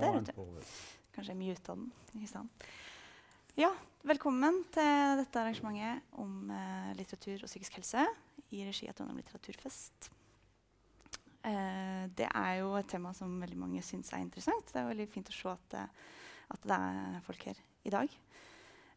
[0.00, 0.72] Der, er vet du.
[1.14, 1.90] Kanskje muta den.
[2.16, 2.66] Ikke sant?
[3.54, 3.68] Ja,
[4.02, 8.02] velkommen til dette arrangementet om eh, litteratur og psykisk helse
[8.50, 10.08] i regi av Trondheim litteraturfest.
[11.46, 14.66] Eh, det er jo et tema som veldig mange syns er interessant.
[14.72, 15.84] Det er veldig fint å se at det,
[16.56, 18.18] at det er folk her i dag.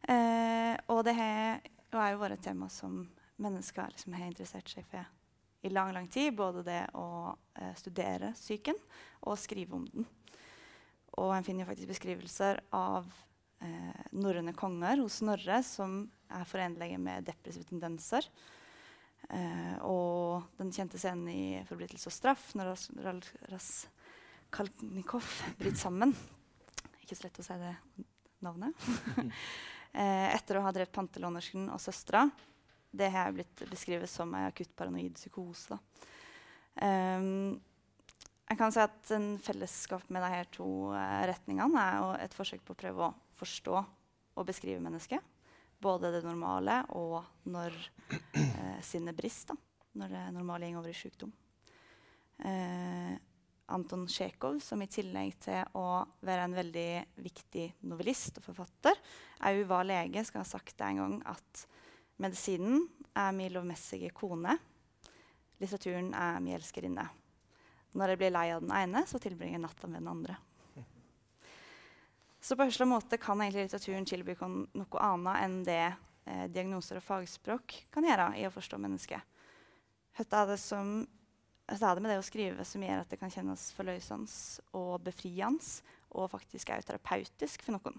[0.08, 1.62] Eh, og det har,
[1.94, 3.04] er jo bare et tema som
[3.38, 5.06] mennesker liksom har interessert seg for
[5.62, 6.34] i lang lang tid.
[6.34, 8.78] Både det å eh, studere psyken
[9.28, 10.14] og skrive om den.
[11.18, 13.08] Og en finner faktisk beskrivelser av
[13.64, 18.28] eh, norrøne konger hos Snorre som er forenlige med depressive tendenser.
[19.28, 24.68] Eh, og den kjente scenen i 'Forbrytelse og straff', når Ras Ral-
[25.58, 26.14] bryter sammen.
[27.02, 27.74] Ikke så lett å si det
[28.40, 28.72] navnet.
[29.92, 32.28] eh, etter å ha drept pantelånersken og søstera.
[32.90, 35.76] Det har blitt beskrevet som en akutt paranoid psykose.
[36.80, 37.58] Um,
[38.48, 42.62] jeg kan si at en fellesskap med de to eh, retningene er jo et forsøk
[42.64, 45.20] på å prøve å forstå og beskrive mennesket.
[45.78, 47.20] Både det normale og
[47.52, 47.76] når
[48.08, 49.58] eh, sinnet brister.
[49.98, 51.32] Når det normale går over i sykdom.
[52.38, 53.14] Eh,
[53.68, 56.90] Anton Tsjekhov, som i tillegg til å være en veldig
[57.20, 58.96] viktig novellist og forfatter,
[59.44, 61.66] òg var lege, skal ha sagt det en gang at
[62.22, 64.56] medisinen er min lovmessige kone.
[65.60, 67.10] Litteraturen er min elskerinne.
[67.96, 70.36] Når jeg blir lei av den ene, så tilbringer jeg natta med den andre.
[72.40, 77.04] Så på hørsel måte kan egentlig litteraturen tilby noe annet enn det eh, diagnoser og
[77.04, 79.38] fagspråk kan gjøre i å forstå mennesket.
[80.18, 81.00] Hva er det, som,
[81.68, 85.02] hva er det med det å skrive som gjør at det kan kjennes forløsende og
[85.04, 85.74] befriende,
[86.16, 87.98] og faktisk er terapeutisk for noen?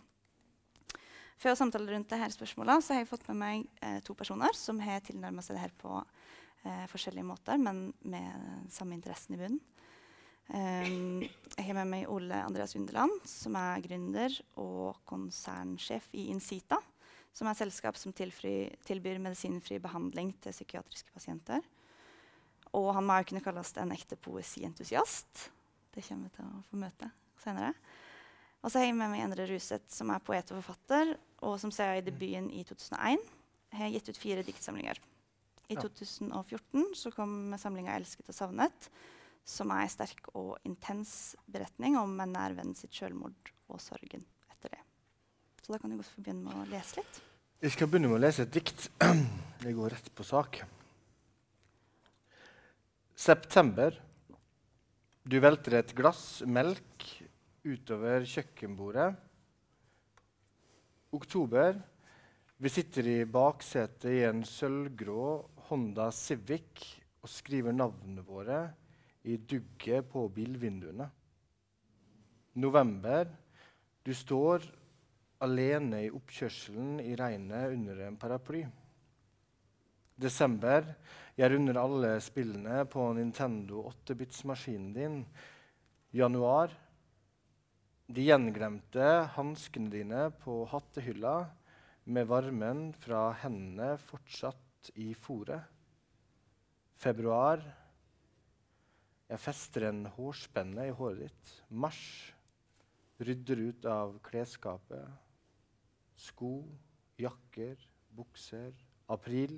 [1.40, 4.56] Før å samtale rundt dette spørsmålet så har jeg fått med meg eh, to personer
[4.58, 9.44] som har tilnærmet seg det her på eh, forskjellige måter, men med samme interessen i
[9.44, 9.62] bunnen.
[10.50, 11.22] Um,
[11.54, 16.80] jeg har med meg Ole Andreas Underland, som er gründer og konsernsjef i Incita,
[17.36, 21.62] som er et selskap som tilfri, tilbyr medisinfri behandling til psykiatriske pasienter.
[22.74, 25.50] Og han må jo kunne kalles en ekte poesientusiast.
[25.94, 27.74] Det kommer vi til å få møte senere.
[28.60, 31.14] Og så har jeg med meg Endre Ruseth, som er poet og forfatter,
[31.46, 33.22] og som ser i debuten i 2001
[33.78, 35.00] har gitt ut fire diktsamlinger.
[35.70, 38.90] I 2014 så kom samlinga 'Elsket og savnet',
[39.50, 44.22] som er en sterk og intens beretning om en nær venn sitt selvmord og sorgen
[44.52, 44.82] etter det.
[45.64, 47.22] Så da kan du godt få begynne med å lese litt.
[47.60, 48.86] Jeg skal begynne med å lese et dikt.
[49.66, 50.62] Jeg går rett på sak.
[53.20, 53.98] September.
[55.28, 57.04] Du velter et glass melk
[57.68, 59.10] utover kjøkkenbordet.
[61.18, 61.82] Oktober.
[62.60, 65.26] Vi sitter i baksetet i en sølvgrå
[65.70, 66.86] Honda Civic
[67.20, 68.62] og skriver navnene våre
[69.24, 71.10] i dugget på bilvinduene.
[72.60, 73.28] November.
[74.04, 74.64] Du står
[75.44, 78.64] alene i oppkjørselen i regnet under en paraply.
[80.20, 80.84] Desember.
[81.40, 85.22] Jeg runder alle spillene på Nintendo 8-bits-maskinen din.
[86.12, 86.74] Januar.
[88.10, 89.06] De gjenglemte
[89.36, 91.36] hanskene dine på hattehylla
[92.10, 95.62] med varmen fra hendene fortsatt i fòret.
[97.00, 97.62] Februar.
[99.30, 101.50] Jeg fester en hårspenne i håret ditt.
[101.70, 102.02] Mars.
[103.22, 105.06] Rydder ut av klesskapet.
[106.18, 106.64] Sko,
[107.20, 107.76] jakker,
[108.16, 108.72] bukser.
[109.10, 109.54] April.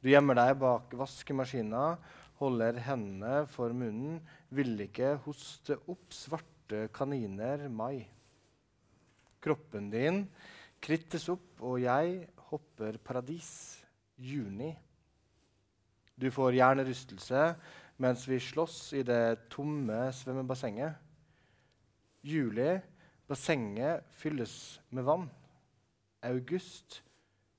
[0.00, 1.96] Du gjemmer deg bak vaskemaskina,
[2.40, 4.20] holder hendene for munnen,
[4.52, 8.06] vil ikke hoste opp svarte kaniner, mai.
[9.42, 10.24] Kroppen din
[10.80, 13.50] krittes opp, og jeg hopper paradis,
[14.16, 14.72] juni.
[16.16, 17.42] Du får hjernerystelse
[18.02, 20.96] mens vi slåss i det tomme svømmebassenget.
[22.26, 22.76] Juli.
[23.26, 25.30] Bassenget fylles med vann.
[26.22, 27.02] August.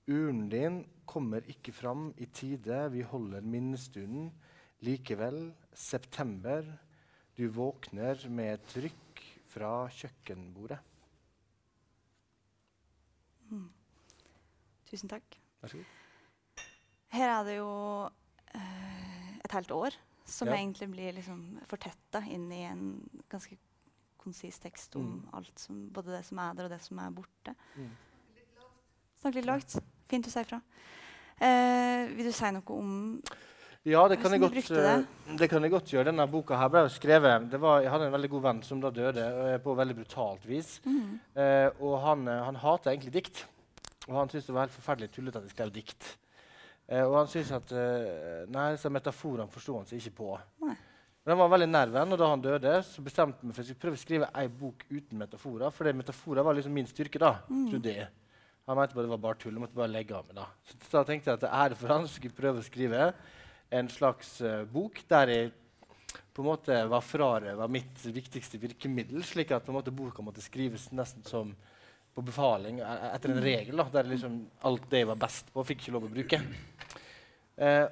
[0.08, 2.92] Urnen din kommer ikke fram i tide.
[2.92, 4.32] Vi holder minnestunden.
[4.80, 6.64] Likevel, september.
[7.38, 10.80] Du våkner med et trykk fra kjøkkenbordet.
[14.88, 15.40] Tusen takk.
[15.62, 16.66] Vær så god.
[17.12, 17.72] Her er det jo
[18.56, 19.96] eh, et helt år
[20.28, 20.56] som Ja.
[20.60, 23.58] egentlig blir liksom fortetta inn i en ganske
[24.20, 25.30] konsis tekst om Mm.
[25.34, 27.56] alt som, både det som er der, og det som er borte.
[27.78, 27.90] Mm.
[29.22, 29.78] Snakk litt lavt.
[30.10, 30.62] Fint å si ifra.
[31.40, 33.22] Eh, vil du si noe om
[33.86, 35.04] Ja, det kan, godt, brukte eh,
[35.38, 36.06] det kan jeg godt gjøre.
[36.10, 38.82] Denne boka her ble jo skrevet det var, Jeg hadde en veldig god venn som
[38.82, 40.82] da døde eh, på veldig brutalt vis.
[40.86, 41.20] Mm.
[41.36, 43.46] Eh, og han, eh, han hater egentlig dikt.
[44.10, 46.18] Og han syntes det var helt forferdelig tullete at jeg skrev dikt.
[46.88, 50.30] Eh, og han syntes at eh, Nei, disse metaforene forsto han seg ikke på.
[50.64, 50.76] Nei.
[51.28, 53.60] Men han var veldig nær venn, og da han døde, så bestemte jeg meg for
[53.60, 55.74] at jeg skulle prøve å skrive ei bok uten metaforer.
[55.76, 58.08] For metaforer var liksom min styrke, da, trodde jeg.
[58.68, 59.54] Han mente bare det var bare tull.
[59.56, 60.40] Jeg måtte bare legge av meg.
[60.40, 60.48] Da
[60.86, 63.10] Så da tenkte jeg at det er ære for han skulle prøve å skrive
[63.76, 65.52] en slags uh, bok der jeg
[66.36, 70.44] på en måte var frarøva mitt viktigste virkemiddel, slik at på en måte boka måtte
[70.44, 71.52] skrives nesten som
[72.18, 73.78] på befaling e-, etter en regel.
[73.78, 76.42] Da, der liksom alt det jeg var best på, fikk ikke lov å bruke.
[77.58, 77.86] Eh,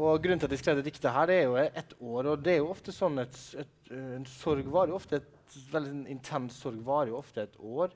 [0.00, 2.28] og grunnen til at jeg skrev det diktet her, det er jo ett år.
[2.32, 6.04] Og det er jo ofte sånn et, et, en sorg varer jo ofte et veldig
[6.12, 7.94] intens sorg varer jo ofte et år.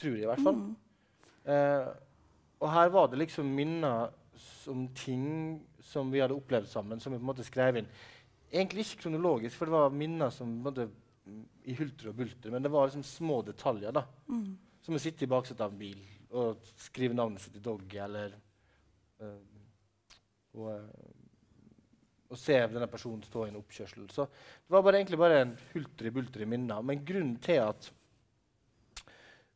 [0.00, 0.60] Tror jeg, i hvert fall.
[0.62, 0.74] Mm.
[1.52, 1.90] Eh,
[2.60, 4.14] og her var det liksom minner
[4.72, 5.26] om ting
[5.84, 7.88] som vi hadde opplevd sammen, som vi på en måte skrev inn.
[8.50, 10.88] Egentlig ikke kronologisk, for det var minner som på en måte,
[11.66, 13.94] i hulter og bulter, men det var liksom små detaljer.
[13.94, 14.04] da.
[14.30, 14.54] Mm.
[14.86, 16.02] Som å sitte i baksetet av en bil
[16.36, 18.34] og skrive navnet sitt i Doggy, eller
[19.22, 19.56] øh,
[20.56, 20.70] og,
[22.28, 24.08] og, se denne personen stå i en oppkjørsel.
[24.12, 26.82] Så det var bare, egentlig bare en hulter i minner.
[26.82, 27.90] Men grunnen til at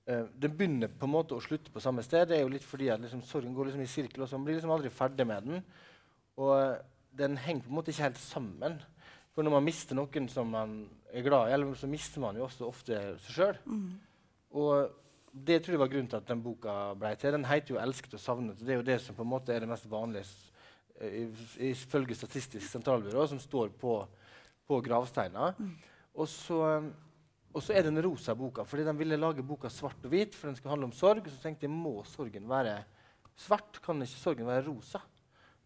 [0.07, 2.67] øh, den begynner på en måte å slutte på samme sted, det er jo litt
[2.67, 5.27] fordi at liksom, sorgen går liksom i sirkel, og så man blir liksom aldri ferdig
[5.31, 5.67] med den.
[6.41, 6.55] Og
[7.19, 8.81] den henger på en måte ikke helt sammen.
[9.35, 10.81] For når man mister noen som man
[11.13, 13.61] er glad i, eller så mister man jo også ofte seg sjøl.
[13.67, 13.91] Mm.
[14.61, 14.97] Og
[15.31, 17.33] det tror jeg var grunnen til at den boka ble til.
[17.37, 18.65] Den heter jo 'Elsket og savnet'.
[18.65, 20.27] Det er jo det som på en måte er det mest vanlige
[21.59, 23.95] ifølge Statistisk sentralbyrå, som står på,
[24.69, 25.55] på gravsteiner.
[25.59, 25.77] Mm.
[26.15, 26.59] Og, så,
[27.55, 30.35] og så er den rosa boka, fordi de ville lage boka svart og hvit.
[30.35, 32.83] for den skal handle om sorg, Så tenkte jeg må sorgen være
[33.37, 35.01] svart, kan ikke sorgen være rosa?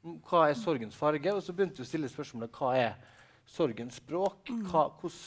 [0.04, 1.34] Hva er sorgens farge?
[1.34, 2.94] Og så begynte jeg å stille spørsmålet hva er
[3.46, 4.50] sorgens språk?
[4.70, 5.18] Hva, hos,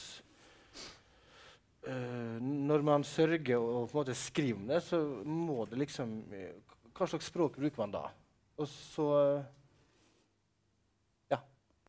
[1.88, 6.18] uh, når man sørger og på en måte skriver om det, så må det liksom
[6.98, 8.08] Hva slags språk bruker man da?
[8.58, 9.10] Og så
[11.30, 11.40] Ja.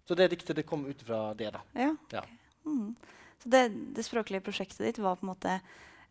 [0.05, 1.53] så det diktet det kom ut fra det.
[1.53, 1.63] da.
[1.73, 1.95] Ja.
[2.13, 2.25] ja.
[2.67, 2.95] Mm.
[3.43, 5.61] Så det, det, språklige prosjektet ditt var på en måte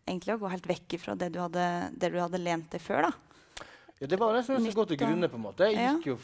[0.08, 3.10] egentlig å gå helt vekk fra det du hadde, det du hadde lent deg før?
[3.10, 3.27] da?
[4.00, 5.30] Ja, Det var nesten å gå til grunne.
[5.30, 5.72] på en måte.
[5.72, 6.18] Jeg gikk jo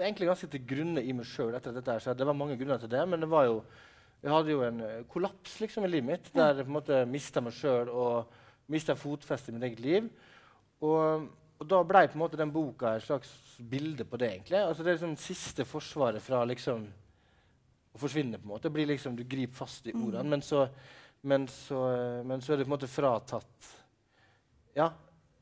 [0.00, 1.54] egentlig ganske til grunne i meg sjøl.
[1.54, 3.60] Det var mange grunner til det, men det var jo,
[4.22, 7.04] jeg hadde jo en uh, kollaps liksom, i livet mitt der jeg på en måte
[7.08, 8.40] mista meg sjøl og
[8.70, 10.08] mista fotfestet i mitt eget liv.
[10.82, 11.28] Og,
[11.60, 14.32] og da ble på en måte den boka et slags bilde på det.
[14.34, 14.58] egentlig.
[14.58, 16.88] Altså Det er liksom siste forsvaret fra liksom
[17.94, 18.38] å forsvinne.
[18.38, 18.72] på en måte.
[18.74, 20.30] Blir liksom, Du griper fast i ordene, mm.
[20.34, 20.66] men, så,
[21.22, 21.84] men, så,
[22.24, 23.70] men, så, er det på en måte fratatt
[24.74, 24.90] Ja.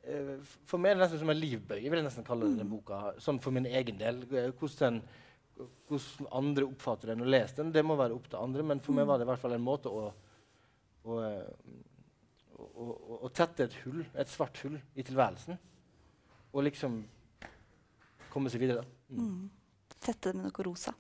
[0.09, 0.35] Eh,
[0.69, 2.73] for meg er det nesten som en livbøye, vil jeg nesten kalle denne mm.
[2.73, 3.01] boka.
[3.23, 4.23] Sånn for min egen del.
[4.33, 5.03] Eh, hvordan,
[5.89, 8.65] hvordan andre oppfatter den og leser den, det må være opp til andre.
[8.71, 9.13] Men for meg mm.
[9.13, 10.07] var det i hvert fall en måte å,
[11.05, 11.19] å,
[12.57, 12.89] å,
[13.29, 15.61] å tette et hull, et svart hull, i tilværelsen.
[16.55, 17.03] Og liksom
[18.33, 18.87] komme seg videre.
[19.13, 19.21] Mm.
[19.21, 19.93] Mm.
[19.99, 20.95] Tette det med noe rosa.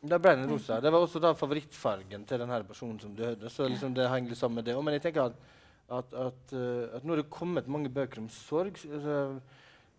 [0.00, 0.78] Da ble den rosa.
[0.80, 3.50] Det var også da favorittfargen til denne personen som døde.
[3.52, 4.76] så liksom det henger sammen med det.
[4.80, 5.50] Men jeg tenker at,
[5.90, 8.78] at, at, uh, at nå er det kommet mange bøker om sorg.
[8.86, 9.16] Altså,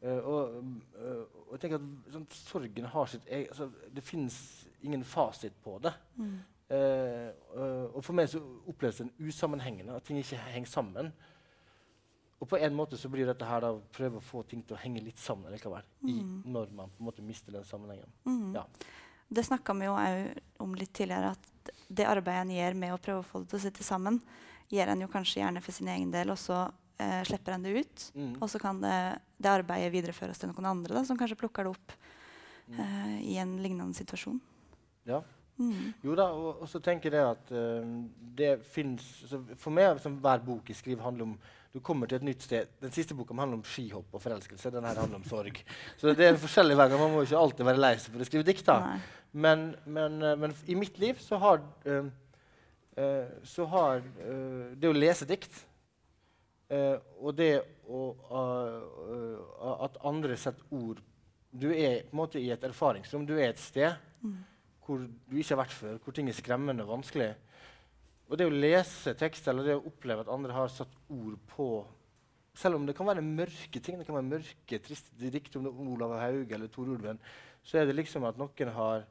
[0.03, 0.55] uh, og,
[0.95, 4.38] uh, og, jeg tenker at sånn, sorgen har sitt eget altså, Det fins
[4.81, 5.93] ingen fasit på det.
[6.17, 6.39] Mm.
[6.71, 8.39] og for meg så
[8.71, 11.09] oppleves den usammenhengende, at ting ikke henger sammen.
[12.39, 14.79] Og på en måte så blir dette her da prøve å få ting til å
[14.79, 15.83] henge litt sammen likevel.
[15.99, 16.07] Mm.
[16.09, 16.15] I,
[16.55, 18.07] når man på en måte mister den sammenhengen.
[18.23, 18.55] Mm.
[18.55, 18.63] Ja.
[19.27, 19.97] Det snakka vi jo
[20.63, 23.59] om litt tidligere, at det arbeidet en gjør med å prøve å få det til
[23.59, 24.21] å sitte sammen,
[24.71, 26.63] gjør en jo kanskje gjerne for sin egen del, og så
[27.01, 28.07] eh, slipper en det ut.
[28.15, 28.31] Mm.
[28.39, 28.95] Og så kan det,
[29.38, 31.95] det, arbeidet videreføres til noen andre da, som kanskje plukker det opp
[32.72, 32.79] mm.
[32.79, 34.41] eh, i en lignende situasjon.
[35.10, 35.22] Ja.
[35.62, 35.91] Mm.
[36.01, 37.89] Jo da, og, og, så tenker jeg at uh,
[38.38, 39.03] det fins
[39.60, 41.36] For meg som hver bok jeg skriver, handler om
[41.72, 42.67] du kommer til et nytt sted.
[42.84, 44.74] Den siste boka handler om skihopp og forelskelse.
[44.74, 45.62] Den her handler om sorg.
[45.95, 46.88] Så det er en forskjellig vei.
[46.91, 48.67] Man må ikke alltid være lei seg for å skrive dikt.
[49.31, 52.10] Men, men, eh, men, i mitt liv så har, uh,
[53.48, 55.62] så har uh, det å lese dikt
[56.71, 57.57] og det
[57.91, 58.01] å,
[59.83, 61.01] at andre setter ord
[61.51, 63.25] Du er på en måte i et erfaringsrom.
[63.27, 63.91] Du er et sted
[64.24, 64.38] mm.
[64.86, 67.33] hvor du ikke har vært før, hvor ting er skremmende og vanskelig.
[68.31, 71.67] Og det å lese tekster eller det å oppleve at andre har satt ord på
[72.55, 76.17] Selv om det kan være mørke ting, det kan være mørke, triste dikt om Olav
[76.19, 77.19] Hauge eller Tor Ulven,
[77.63, 79.05] så er det liksom at noen har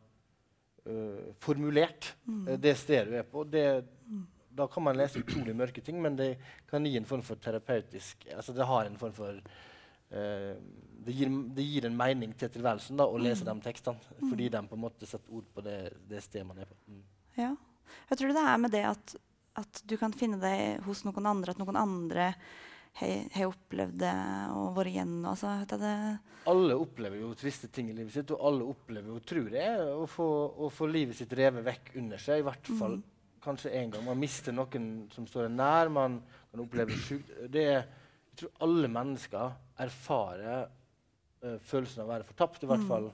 [0.86, 2.44] uh, formulert mm.
[2.48, 3.44] uh, det stedet du er på.
[3.44, 3.64] Det,
[4.06, 4.26] mm.
[4.60, 6.34] Da kan man lese utrolig mørke ting, men det
[6.70, 10.54] kan gi en form for terapeutisk altså Det har en form for uh,
[11.00, 13.50] det, gir, det, gir, en mening til tilværelsen da, å lese mm.
[13.50, 14.52] de tekstene, fordi mm.
[14.56, 15.78] de på en måte setter ord på det,
[16.10, 16.76] det stedet man er på.
[16.90, 17.02] Mm.
[17.38, 17.54] Ja.
[18.10, 19.14] Jeg tror det er med det at,
[19.58, 22.32] at, du kan finne det hos noen andre, at noen andre
[22.98, 24.14] har opplevd det
[24.56, 25.26] og vært igjennom?
[25.30, 26.18] Altså, det
[26.50, 30.06] Alle opplever jo triste ting i livet sitt, og alle opplever jo, tror jeg, å
[30.08, 30.26] få,
[30.66, 32.40] å få livet sitt revet vekk under seg.
[32.40, 33.02] I hvert fall Mm.
[33.40, 34.04] kanskje en gang.
[34.04, 35.88] Man mister noen som står en nær.
[35.88, 37.30] Man kan oppleve sjukt.
[37.50, 37.84] Det jeg
[38.36, 40.68] tror alle mennesker erfarer
[41.42, 42.88] uh, følelsen av å være fortapt, i hvert Mm.
[42.88, 43.12] fall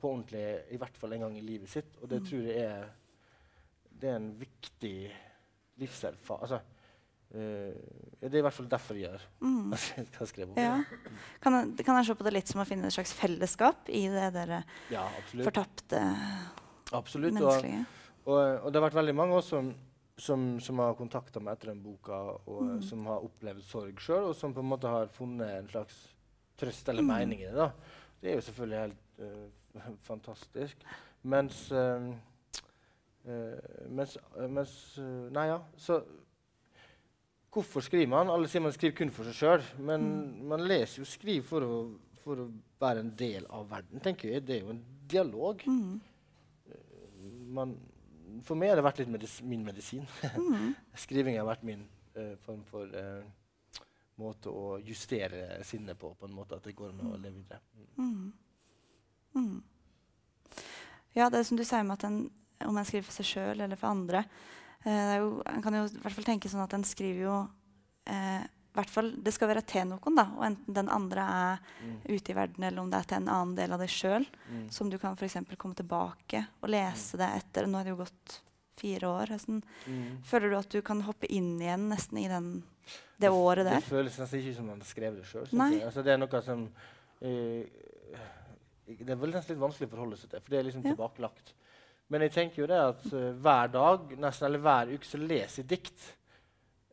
[0.00, 1.96] på ordentlig, i hvert fall en gang i livet sitt.
[2.02, 2.26] Og det Mm.
[2.28, 2.88] tror jeg er,
[4.00, 5.10] det er en viktig
[5.78, 6.42] livserfaring.
[6.42, 6.60] Altså,
[7.32, 9.72] det er i hvert fall derfor jeg gjør mm.
[10.36, 10.76] jeg Ja.
[11.42, 14.28] Kan, kan jeg se på det litt som å finne et slags fellesskap i det
[14.36, 14.60] dere
[14.92, 15.44] Ja, absolutt.
[15.48, 16.00] fortapte
[16.92, 17.34] absolutt.
[17.34, 17.84] Og, menneskelige?
[18.26, 19.72] og, og det har vært veldig mange også som,
[20.18, 22.82] som, som har kontakta meg etter den boka, og Mm.
[22.82, 25.98] som har opplevd sorg sjøl, og som på en måte har funnet en slags
[26.56, 27.10] trøst eller Mm.
[27.12, 27.54] mening i det.
[27.58, 27.70] da.
[28.22, 30.76] Det er jo selvfølgelig helt uh, fantastisk.
[31.22, 32.14] Mens uh,
[33.26, 35.58] eh, mens, uh, mens eh, Nei, ja.
[35.76, 36.00] Så
[37.52, 38.28] hvorfor skriver man?
[38.32, 40.48] Alle sier man skriver kun for seg sjøl, men Mm.
[40.48, 41.76] man leser jo skriv for å,
[42.24, 42.50] for å
[42.80, 44.44] være en del av verden, tenker jeg.
[44.44, 45.62] Det er jo en dialog.
[45.66, 46.00] Mm.
[47.56, 47.76] Man,
[48.44, 50.04] for meg har det vært litt medis min medisin.
[50.36, 50.74] Mm.
[51.06, 51.86] Skriving har vært min
[52.16, 53.22] uh, form for uh,
[54.20, 57.60] måte å justere sinnet på, på en måte at det går an å leve videre.
[57.96, 58.32] Mm.
[59.36, 59.46] Mm.
[59.46, 59.62] Mm.
[61.16, 62.30] Ja, det er som du sier med at en,
[62.66, 64.24] om en skriver for seg sjøl eller for andre
[64.86, 65.16] eh,
[65.52, 67.48] En kan jo i hvert fall tenke sånn at en skriver jo
[68.06, 68.44] eh,
[68.76, 70.26] hvert fall, Det skal være til noen, da.
[70.36, 72.00] Og enten den andre er Mm.
[72.16, 74.70] ute i verden, eller om det er til en annen del av deg sjøl, Mm.
[74.70, 75.26] som du kan for
[75.56, 77.66] komme tilbake og lese det etter.
[77.66, 78.40] Nå er det jo gått
[78.76, 79.26] fire år.
[79.40, 79.62] Sånn.
[79.88, 80.22] Mm.
[80.22, 82.62] Føler du at du kan hoppe inn igjen nesten i den,
[83.18, 83.80] det året der?
[83.80, 85.46] Det føles nesten ikke som man skrev det sjøl.
[85.82, 86.68] Altså, det er noe som
[87.22, 87.64] eh,
[88.86, 90.94] Det er vel nesten litt vanskelig å forholde seg til, for det er liksom Ja.
[90.94, 91.52] tilbakelagt.
[92.08, 95.62] Men jeg tenker jo det at uh, hver dag, nesten eller hver uke, så leser
[95.64, 96.04] jeg dikt.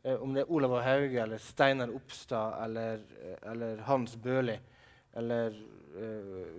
[0.04, 4.58] Uh, om det er Olav Hauge eller Steinar Opstad eller, uh, eller Hans Børli
[5.14, 5.54] eller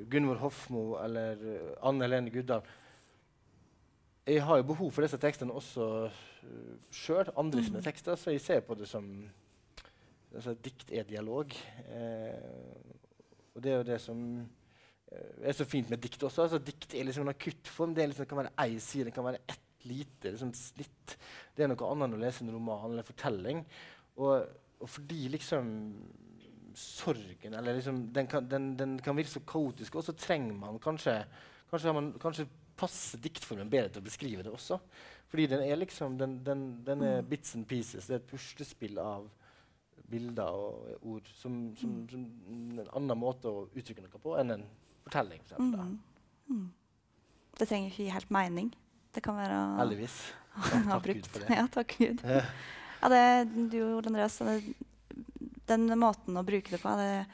[0.08, 1.42] Gunvor Hofmo eller
[1.84, 2.62] Anne Helene Guddal.
[4.26, 7.84] Jeg har jo behov for disse tekstene også uh, sjøl, andre sine Mhm.
[7.84, 9.10] tekster, så jeg ser på det som
[10.34, 11.52] altså, Dikt er dialog.
[13.56, 14.22] Og det er jo det som
[15.16, 16.46] eh, er så fint med dikt også.
[16.46, 17.96] Altså, dikt er liksom en akuttform.
[17.96, 21.18] Det, liksom, det kan være ei side, det kan være ett lite liksom, snitt.
[21.56, 23.66] Det er noe annet enn å lese en roman eller en fortelling.
[24.20, 24.46] Og,
[24.82, 25.74] og fordi liksom
[26.76, 30.82] sorgen eller liksom, den, kan, den, den kan virke så kaotisk, og så trenger man
[30.84, 31.22] kanskje
[31.66, 32.44] Kanskje, man, kanskje
[32.78, 34.78] passer diktformen bedre til å beskrive det også.
[35.32, 38.06] Fordi den er liksom den, den, er bits and pieces.
[38.06, 39.26] Det er et puslespill av
[40.06, 42.26] bilder og ord som, som, som
[42.78, 44.66] en annen måte å uttrykke noe på enn en
[45.06, 45.44] fortelling.
[45.46, 45.80] for eksempel.
[45.80, 46.00] Mm.
[46.50, 46.66] Mm.
[47.56, 48.74] Det trenger ikke gi helt mening.
[49.16, 50.18] Det kan være Heldigvis.
[50.56, 51.56] Ja, takk Gud for det.
[51.56, 52.22] Ja, takk Gud.
[53.02, 53.24] Ja, det,
[53.72, 54.62] du Ole Andreas, det,
[55.68, 57.26] den måten å bruke det på, det,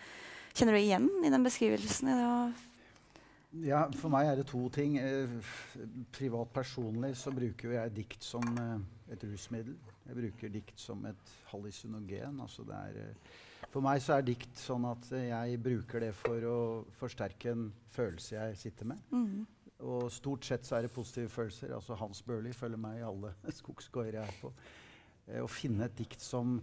[0.57, 2.09] kjenner du igjen i den beskrivelsen?
[2.11, 2.19] i
[3.67, 4.97] Ja, for meg er det to ting.
[4.97, 5.31] Eh,
[6.15, 8.77] privat personlig så bruker jeg dikt som eh,
[9.11, 9.75] et rusmiddel.
[10.07, 12.39] Jeg bruker dikt som et hallusinogen.
[12.41, 13.39] Altså det er, eh,
[13.71, 16.59] for meg så er dikt sånn at jeg bruker det for å
[16.99, 19.03] forsterke en følelse jeg sitter med.
[19.15, 19.45] Mm.
[19.87, 21.73] Og stort sett så er det positive følelser.
[21.73, 24.53] Altså Hans Børli følger meg i alle skogsgårder jeg er på.
[25.27, 26.57] Eh, å finne et dikt som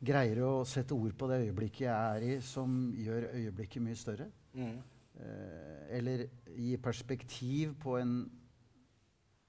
[0.00, 4.30] greier å sette ord på det øyeblikket jeg er i, som gjør øyeblikket mye større.
[4.56, 4.78] Mm.
[5.20, 6.26] Eh, eller
[6.56, 8.14] gi perspektiv på en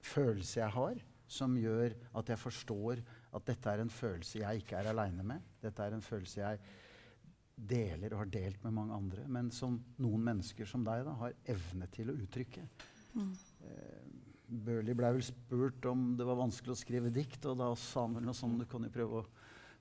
[0.02, 1.02] følelse jeg har,
[1.32, 5.40] som gjør at jeg forstår at dette er en følelse jeg ikke er aleine med.
[5.62, 6.58] Dette er en følelse jeg
[7.56, 11.34] deler og har delt med mange andre, men som noen mennesker som deg da, har
[11.52, 12.64] evne til å uttrykke.
[13.14, 13.32] Mm.
[13.68, 14.06] Eh,
[14.52, 18.16] Burley ble vel spurt om det var vanskelig å skrive dikt, og da sa han
[18.18, 19.28] vel noe sånn Du kan jo prøve å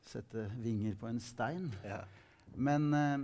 [0.05, 1.67] sette vinger på en stein.
[1.87, 2.03] Ja.
[2.55, 3.17] Men eh,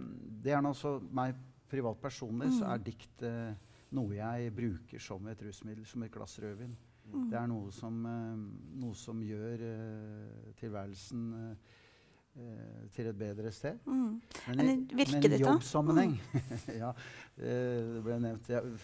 [0.44, 1.36] det er nå så meg
[1.70, 2.74] privat personlig, så Mm.
[2.74, 3.54] er dikt eh,
[3.92, 6.76] noe jeg bruker som et rusmiddel, som et glass rødvin.
[7.08, 7.26] Mm.
[7.32, 8.46] Det er noe som, eh,
[8.84, 11.76] noe som gjør eh, tilværelsen eh,
[12.94, 13.80] til et bedre sted.
[13.88, 14.22] Mm.
[14.60, 16.18] Men, i, men jobbsammenheng
[16.82, 16.94] Ja,
[17.40, 18.50] eh, det ble nevnt.
[18.52, 18.78] Jeg,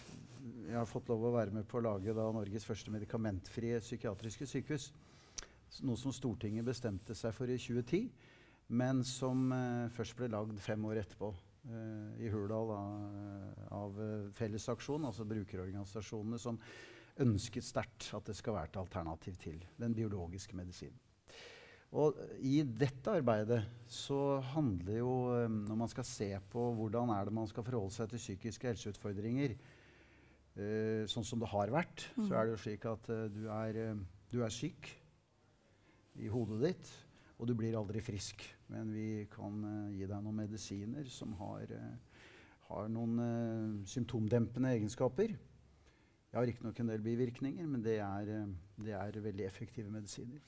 [0.64, 4.48] jeg har fått lov å være med på å lage da, Norges første medikamentfrie psykiatriske
[4.48, 4.90] sykehus.
[5.84, 8.06] Noe som Stortinget bestemte seg for i 2010,
[8.78, 11.32] men som uh, først ble lagd fem år etterpå.
[11.64, 12.80] Uh, I Hurdal da,
[13.74, 16.60] av uh, Fellesaksjon, altså brukerorganisasjonene, som
[17.22, 20.98] ønsket sterkt at det skal være et alternativ til den biologiske medisinen.
[21.94, 27.28] Og i dette arbeidet så handler jo eh, Når man skal se på hvordan er
[27.28, 29.54] det man skal forholde seg til psykiske helseutfordringer,
[30.58, 32.26] uh, sånn som det har vært, Mm.
[32.26, 34.02] så er det jo slik at uh, du, er, uh,
[34.32, 34.90] du er syk
[36.18, 36.92] i hodet ditt.
[37.38, 38.42] og du blir aldri frisk.
[38.70, 39.56] Men vi kan
[39.90, 41.66] gi deg noen medisiner som har,
[42.68, 45.34] har noen symptomdempende egenskaper.
[46.34, 48.46] Jeg har riktignok en del bivirkninger, men det er, eh,
[48.82, 50.40] det er veldig effektive medisiner.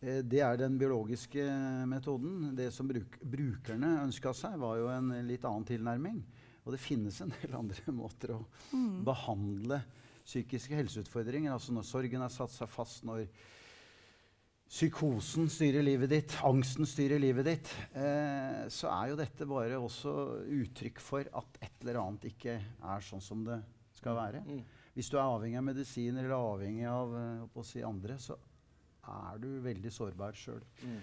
[0.00, 1.42] Eh, Det er den biologiske
[1.88, 2.54] metoden.
[2.54, 6.22] Det som bruk brukerne ønska seg, var jo en litt annen tilnærming.
[6.64, 9.02] Og det finnes en del andre måter å Mm.
[9.04, 9.82] behandle
[10.24, 11.50] psykiske helseutfordringer.
[11.52, 13.26] Altså når sorgen har satt seg fast, når
[14.68, 20.14] psykosen styrer livet ditt, angsten styrer livet ditt, eh, så er jo dette bare også
[20.46, 23.60] uttrykk for at et eller annet ikke er sånn som det
[24.06, 24.44] skal være.
[24.46, 24.64] Mm.
[24.96, 28.38] Hvis du er avhengig av medisiner eller avhengig av eh, å si andre, så
[29.06, 30.62] er du veldig sårbar sjøl.
[30.82, 31.00] Mm.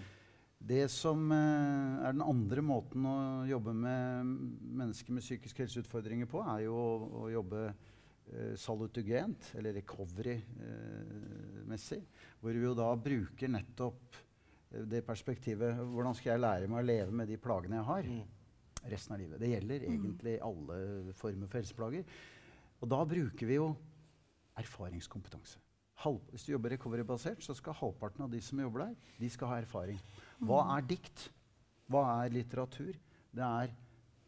[0.64, 6.38] Det som eh, er den andre måten å jobbe med mennesker med psykiske helseutfordringer på,
[6.54, 12.02] er jo å, å jobbe eh, salutugent, eller recovery-messig.
[12.40, 16.88] hvor vi jo da bruker nettopp eh, det perspektivet Hvordan skal jeg lære meg å
[16.88, 18.04] leve med de plagene jeg har?
[18.08, 18.24] Mm.
[18.84, 19.40] resten av livet.
[19.40, 22.04] Det gjelder egentlig alle former for helseplager.
[22.82, 23.68] Og da bruker vi jo
[24.58, 25.60] erfaringskompetanse.
[26.02, 29.52] Halv, hvis du jobber recovery-basert, så skal halvparten av de som jobber der, de skal
[29.52, 30.00] ha erfaring.
[30.42, 31.28] Hva er dikt?
[31.90, 32.96] Hva er litteratur?
[33.34, 33.74] Det er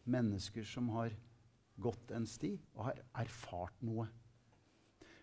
[0.07, 1.11] mennesker som har
[1.77, 4.07] gått en sti og har erfart noe.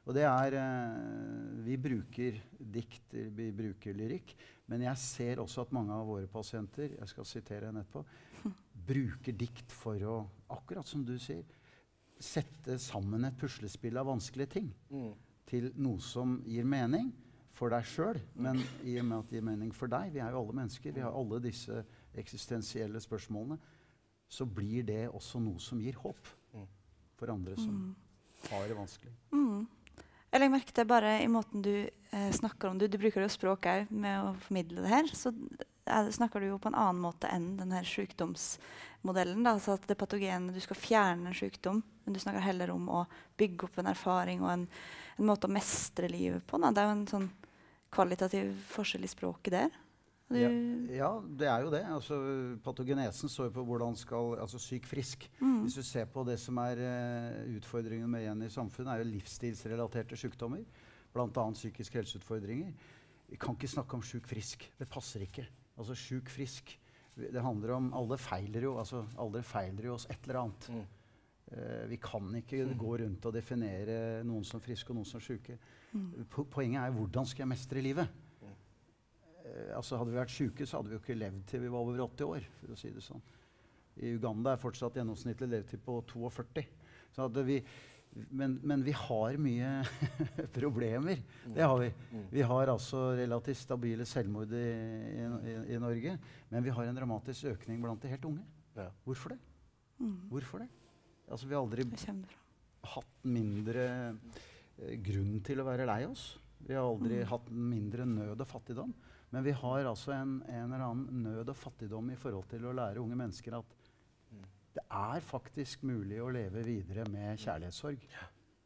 [0.05, 4.35] Og det er eh, Vi bruker dikt, vi bruker lyrikk.
[4.69, 8.05] Men jeg ser også at mange av våre pasienter jeg skal sitere en etterpå,
[8.85, 10.17] bruker dikt for å,
[10.53, 11.45] akkurat som du sier,
[12.21, 15.13] sette sammen et puslespill av vanskelige ting Mm.
[15.47, 17.13] til noe som gir mening
[17.53, 20.31] for deg sjøl, men i og med at det gir mening for deg Vi er
[20.31, 20.93] jo alle mennesker.
[20.93, 21.85] Vi har alle disse
[22.17, 23.59] eksistensielle spørsmålene.
[24.29, 26.17] Så blir det også noe som gir håp
[26.55, 26.67] Mm.
[27.17, 27.95] for andre som
[28.51, 29.13] har det vanskelig.
[29.33, 29.67] Mm.
[30.33, 32.91] Jeg legger merke til bare i måten du eh, snakker om det.
[32.91, 35.05] Du bruker jo språk òg med å formidle det her.
[35.15, 35.31] Så
[35.87, 39.45] snakker du jo på en annen måte enn den her sykdomsmodellen.
[39.45, 39.55] Da.
[39.55, 43.07] Altså at det patogene, Du skal fjerne en sykdom, men du snakker heller om å
[43.39, 44.69] bygge opp en erfaring og en,
[45.19, 46.59] en måte å mestre livet på.
[46.59, 46.71] Da.
[46.71, 47.31] Det er jo en sånn
[47.95, 49.81] kvalitativ forskjell i språket der.
[50.33, 50.49] Ja,
[50.89, 51.83] ja, det er jo det.
[51.85, 52.17] Altså,
[52.65, 55.29] patogenesen står på hvordan skal Altså syk-frisk.
[55.41, 59.05] mm, Hvis du ser på det som er uh, utfordringen med igjen i samfunnet, er
[59.05, 60.65] jo livsstilsrelaterte sykdommer.
[61.13, 61.45] Bl.a.
[61.53, 62.73] psykiske helseutfordringer.
[63.29, 64.65] Vi kan ikke snakke om sjuk-frisk.
[64.79, 65.47] Det passer ikke.
[65.79, 66.75] Altså sjuk-frisk.
[67.15, 70.69] Det handler om Alle feiler jo altså, alle feiler jo oss et eller annet.
[70.71, 70.85] Mm.
[71.55, 75.59] Eh, vi kan ikke gå rundt og definere noen som friske og noen som sjuke.
[75.93, 78.09] mm, Po poenget er hvordan skal jeg mestre livet?
[78.43, 78.55] Mm.
[79.45, 81.79] Eh, altså Hadde vi vært sjuke, så hadde vi jo ikke levd til vi var
[81.85, 82.49] over 80 år.
[82.61, 83.23] for å si det sånn.
[84.03, 86.65] I Uganda er fortsatt gjennomsnittlig levetid på 42.
[87.15, 87.61] Så hadde vi,
[88.31, 89.71] men, men vi har mye
[90.59, 91.23] problemer.
[91.55, 91.89] Det har vi.
[92.13, 92.27] Mm.
[92.31, 96.17] Vi har altså relativt stabile selvmord i, i, i, Norge.
[96.51, 98.45] Men vi har en dramatisk økning blant de helt unge.
[98.79, 98.89] Ja.
[99.07, 99.41] Hvorfor det?
[99.99, 100.15] mm.
[100.31, 100.69] Hvorfor det?
[101.31, 101.85] Altså Vi har aldri
[102.85, 103.85] hatt mindre
[104.79, 106.35] eh, grunn til å være lei oss.
[106.65, 107.29] Vi har aldri Mm.
[107.31, 108.93] hatt mindre nød og fattigdom.
[109.35, 112.73] Men vi har altså en, en eller annen nød og fattigdom i forhold til å
[112.77, 113.75] lære unge mennesker at.
[114.75, 118.07] Det er faktisk mulig å leve videre med kjærlighetssorg.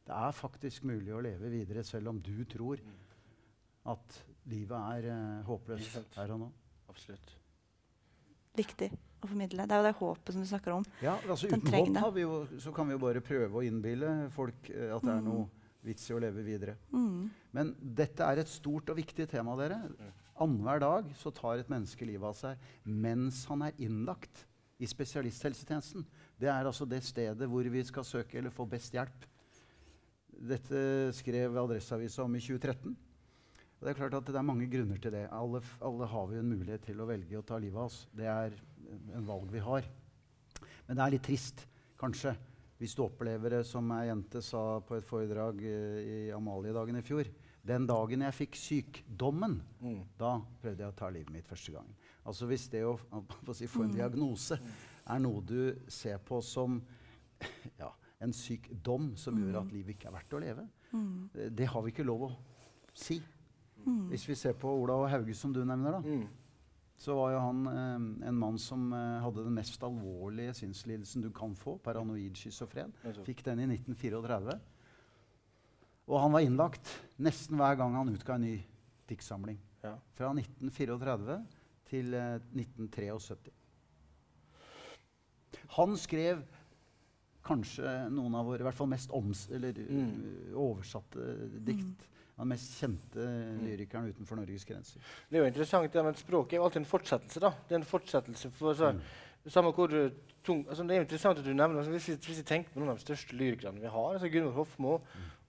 [0.09, 2.81] Det er faktisk mulig å leve videre selv om du tror
[3.93, 4.17] at
[4.49, 6.49] livet er uh, håpløst her og nå.
[6.89, 7.35] Absolutt.
[8.57, 8.89] Viktig
[9.23, 9.67] å formidle.
[9.69, 10.87] Det er jo det håpet som du snakker om.
[11.05, 13.65] Ja, altså Den Uten håp har vi jo, så kan vi jo bare prøve å
[13.67, 15.29] innbille folk uh, at det er Mm.
[15.29, 15.47] noe
[15.85, 16.75] vits i å leve videre.
[16.91, 17.29] Mm.
[17.55, 19.79] Men dette er et stort og viktig tema, dere.
[20.41, 24.43] Annenhver dag så tar et menneske livet av seg mens han er innlagt
[24.79, 26.05] i spesialisthelsetjenesten.
[26.39, 29.27] Det er altså det stedet hvor vi skal søke eller få best hjelp.
[30.39, 30.81] Dette
[31.19, 32.95] skrev Adresseavisa om i 2013.
[33.79, 35.25] Og det er klart at det er mange grunner til det.
[35.35, 38.05] Alle, alle har vi en mulighet til å velge å ta livet av oss.
[38.15, 38.55] Det er
[39.15, 39.87] en valg vi har.
[40.87, 41.65] Men det er litt trist,
[41.99, 42.33] kanskje,
[42.79, 47.05] hvis du opplever det som ei jente sa på et foredrag eh, i Amaliedagen i
[47.07, 47.27] fjor.
[47.69, 50.01] Den dagen jeg fikk sykdommen, Mm.
[50.19, 51.91] da prøvde jeg å ta livet mitt første gang.
[52.29, 53.97] Altså hvis det å, å si, få en Mm.
[53.97, 54.59] diagnose
[55.09, 56.81] er noe du ser på som
[57.81, 57.89] ja,
[58.21, 61.29] en sykdom som gjør at livet ikke er verdt å leve, Mm.
[61.35, 62.33] eh, det har vi ikke lov å
[62.95, 63.19] si.
[63.87, 64.09] Mm.
[64.11, 66.27] Hvis vi ser på Olav Hauge, som du nevner, da, Mm.
[66.97, 71.31] så var jo han eh, en mann som eh, hadde den mest alvorlige sinnslidelsen du
[71.31, 72.93] kan få, paranoid schizofren.
[73.25, 74.59] Fikk den i 1934.
[76.09, 76.89] Og han var innlagt
[77.21, 78.55] nesten hver gang han utga en ny
[79.09, 79.59] diktsamling.
[79.85, 79.95] Ja.
[80.17, 81.39] Fra 1934
[81.91, 83.51] til eh, 1973.
[85.79, 86.43] Han skrev
[87.49, 90.53] kanskje noen av våre i hvert fall mest oms, eller, Mm.
[90.53, 91.25] uh, oversatte
[91.65, 92.05] dikt.
[92.39, 93.25] den mest kjente
[93.65, 95.01] lyrikeren utenfor Norges grenser.
[95.29, 97.41] Det er jo interessant, ja, men Språket er jo alltid en fortsettelse.
[97.41, 97.51] da.
[97.69, 99.01] Det er en fortsettelse for så, Mm.
[99.49, 100.11] samme hvor eh,
[100.45, 102.79] tung, altså Det er interessant at du nevner altså, hvis, vi, hvis vi tenker på
[102.81, 105.01] noen av de største lyrikerne vi har, altså Gunvor Hofmo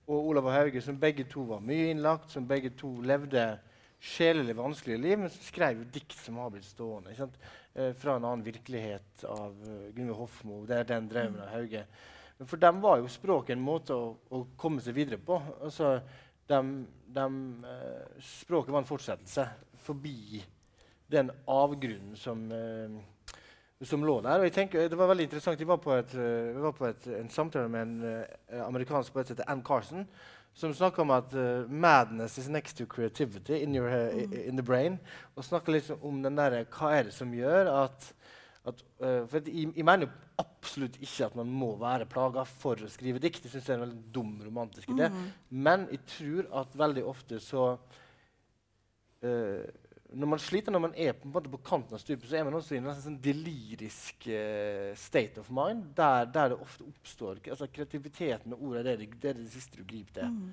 [0.07, 3.59] og Olav Hauge, som begge to var mye innlagt, som begge to levde
[3.99, 7.15] sjelelig vanskelige liv, men som skrev jo dikt som har blitt stående.
[7.73, 10.63] Eh, fra en annen virkelighet av uh, Gunvor Hofmo.
[10.67, 11.83] Det er den drømmen av Hauge.
[12.39, 15.41] Men for dem var jo språket en måte å, å komme seg videre på.
[15.59, 15.97] Altså,
[16.49, 19.45] dem, dem, eh, språket var en fortsettelse
[19.83, 20.39] forbi
[21.11, 23.35] den avgrunnen som, eh,
[23.85, 24.49] som lå der.
[24.49, 25.59] Tenker, det var veldig interessant.
[25.59, 29.27] Vi var på, et, eh, var på et, en samtale med en eh, amerikansk poet
[29.27, 30.07] som heter Ann Carson,
[30.53, 34.65] som snakker om at uh, 'madness is next to creativity in, your, uh, in the
[34.65, 34.97] brain'.
[35.35, 38.13] Og snakker liksom om den der, hva er det som gjør at,
[38.65, 42.79] at uh, For jeg, jeg mener jo absolutt ikke at man må være plaga for
[42.83, 43.43] å skrive dikt.
[43.43, 45.09] Jeg synes det er en veldig dum romantisk idé.
[45.09, 45.25] Mm.
[45.49, 47.65] Men jeg tror at veldig ofte så
[49.23, 49.65] eh,
[50.09, 52.55] Når man sliter når man er på, måte på kanten av stupet, så er man
[52.57, 57.67] også i en sånn delirisk uh, state of mind, der, der det ofte oppstår altså
[57.69, 60.33] Kreativiteten og ordet er det, det, er det siste du griper til.
[60.33, 60.49] Mm.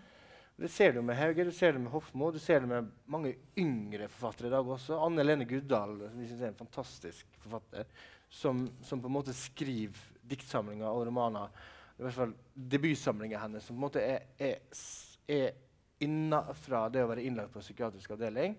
[0.56, 3.34] Det ser du med Hauge, du ser det med Hofmo, du ser det med mange
[3.60, 4.96] yngre forfattere i dag også.
[5.04, 7.90] Anne Lene Guddal, som vi synes er en fantastisk forfatter,
[8.32, 11.52] som, som på en måte skriver diktsamlinger og romaner.
[11.96, 12.32] I hvert fall
[12.72, 14.80] debutsamlinga hennes, som på en måte er, er,
[15.28, 15.52] er
[16.04, 18.56] innafra det å være innlagt på psykiatrisk avdeling.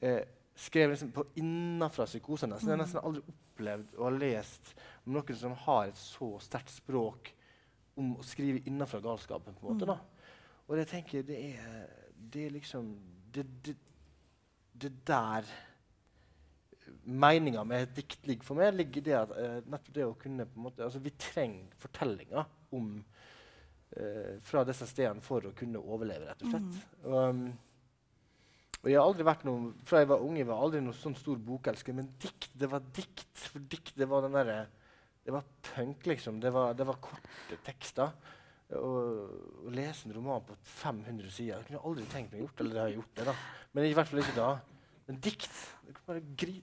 [0.00, 0.22] Eh,
[0.56, 2.50] skrev liksom på innenfra psykosen.
[2.50, 2.68] nesten.
[2.70, 7.32] Jeg har nesten aldri opplevd og lest om noen som har et så sterkt språk
[7.96, 9.54] om å skrive innenfra galskapen.
[9.54, 9.98] på en måte da.
[10.66, 12.90] Og det tenker jeg, det er, det er liksom
[13.32, 13.76] det, det,
[14.72, 15.46] det der
[17.06, 20.16] meninga med et dikt ligger for meg, ligger i det at eh, nettopp det å
[20.18, 22.88] kunne på en måte, altså Vi trenger fortellinger om
[23.96, 26.82] eh, fra disse stedene for å kunne overleve, rett og slett.
[27.04, 27.46] Og, um,
[28.86, 31.16] og jeg har aldri vært noen, Fra jeg var ung, jeg var aldri noen sånn
[31.18, 33.26] stor bokelsker, men dikt, det var dikt.
[33.34, 34.58] For dikt, det var den derre
[35.26, 36.38] Det var punk, liksom.
[36.38, 38.12] Det var, det var korte tekster.
[38.78, 38.92] Å
[39.74, 42.88] lese en roman på 500 sider Jeg kunne aldri tenkt meg gjort eller det har
[42.92, 43.34] jeg gjort det da.
[43.74, 44.48] Men i hvert fall ikke da.
[45.06, 45.50] Men dikt
[45.86, 46.54] du kunne bare gri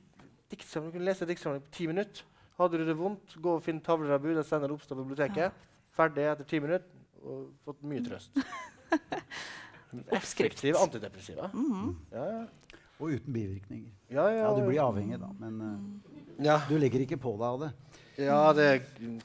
[0.51, 2.23] diktsamling, Du kunne lese diktsamling på ti minutter.
[2.55, 4.99] Hadde du det vondt, gå og finn tavler av bud og send det opp på
[5.01, 5.59] biblioteket.
[5.91, 6.87] Ferdig etter ti minutter
[7.23, 8.39] og fått mye trøst.
[10.01, 10.53] Oppskrift.
[10.53, 11.49] Effektive antidepressiva.
[11.53, 11.95] Mm.
[12.11, 12.79] Ja, ja.
[12.99, 13.91] Og uten bivirkninger.
[14.13, 16.59] Ja, ja, Ja, du blir avhengig, da, men uh, ja.
[16.69, 17.71] du legger ikke på deg av det.
[18.23, 18.69] ja, det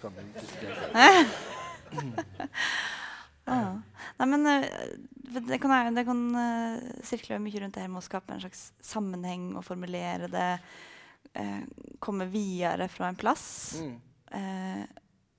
[0.00, 0.88] kan du diskutere.
[3.44, 3.76] ah.
[4.18, 4.66] Nei, men eh,
[5.48, 8.70] det kan, det kan eh, sirkle mye rundt det her med å skape en slags
[8.84, 10.50] sammenheng og formulere det.
[11.34, 11.62] eh,
[11.98, 13.78] komme videre fra en plass.
[13.82, 13.94] Mm.
[14.30, 14.82] Eh,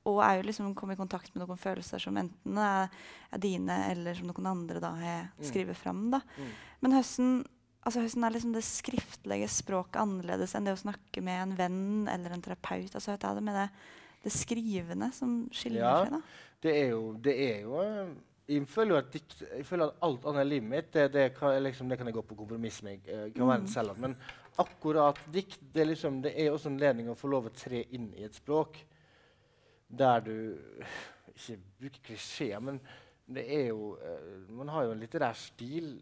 [0.06, 2.90] og er jo liksom komme i kontakt med noen følelser som enten er,
[3.34, 5.76] er dine, eller som noen andre da har Mm.
[5.76, 6.10] fram.
[6.12, 6.22] Da.
[6.38, 6.52] Mm.
[6.82, 7.46] Men høsten,
[7.86, 12.08] altså høsten er liksom det skriftlige språket annerledes enn det å snakke med en venn
[12.08, 12.96] eller en terapeut.
[12.96, 13.70] Altså, det er det med det,
[14.24, 16.04] det skrivende som skiller Ja.
[16.06, 16.12] seg.
[16.12, 16.22] da.
[16.62, 18.08] Det er jo, det er jo eh,
[18.50, 21.88] Jeg føler at, jeg føler at alt annet i livet mitt det, det, kan, liksom,
[21.88, 23.04] det kan jeg gå på kompromiss med.
[23.36, 23.68] Kan være Mm.
[23.68, 24.16] selv, men
[24.58, 27.84] akkurat dikt det er, liksom, det er også en anledning å få lov å tre
[27.92, 28.76] inn i et språk
[29.90, 30.34] der du
[31.40, 32.80] Ikke bruker klisjé, men
[33.30, 35.96] det er jo eh, Man har jo en litterær stil,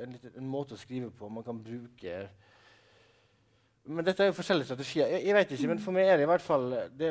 [0.00, 1.28] en, litter- en måte å skrive på.
[1.28, 2.28] Man kan bruke
[3.84, 5.10] Men dette er jo forskjellige strategier.
[5.12, 7.10] Jeg, jeg vet ikke, men for meg er det i hvert fall det,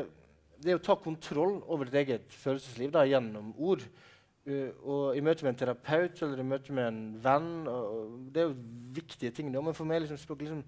[0.64, 3.84] det å ta kontroll over ditt eget følelsesliv da, gjennom ord.
[4.44, 8.18] Uh, og I møte med en terapeut eller i møte med en venn og, og
[8.34, 8.58] Det er jo
[8.98, 9.54] viktige ting.
[9.54, 10.64] Da, men for meg er liksom, språk liksom,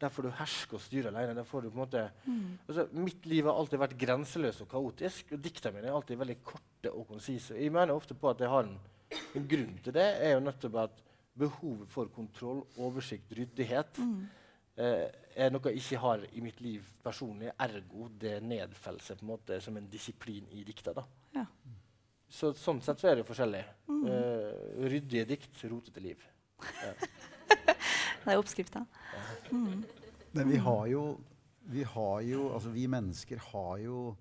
[0.00, 1.34] der får du herske og styre alene.
[1.36, 2.58] Der får du på en måte, Mm.
[2.68, 5.32] altså, mitt liv har alltid vært grenseløst og kaotisk.
[5.32, 7.54] Og diktene mine er alltid veldig korte og konsise.
[7.60, 8.78] Jeg mener ofte på at jeg har en,
[9.36, 10.06] en grunn til det.
[10.22, 11.02] er jo nettopp at
[11.36, 14.28] behovet for kontroll, oversikt, ryddighet Mm.
[14.76, 17.52] eh, er noe jeg ikke har i mitt liv personlig.
[17.60, 20.92] Ergo det nedfeller seg på en måte som en disiplin i dikta.
[20.94, 21.04] da.
[21.34, 21.44] Ja.
[22.28, 23.64] Så sånn sett så er det forskjellig.
[23.88, 24.06] Mm.
[24.06, 26.18] Eh, ryddige dikt, rotete liv.
[26.82, 26.92] Ja.
[28.24, 28.82] Det er oppskrifta.
[29.50, 29.82] Mm.
[30.32, 31.04] Men vi har jo
[31.70, 34.16] Vi har jo Altså, vi mennesker har jo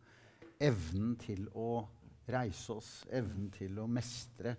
[0.60, 1.88] evnen til å
[2.30, 4.56] reise oss, evnen til å mestre.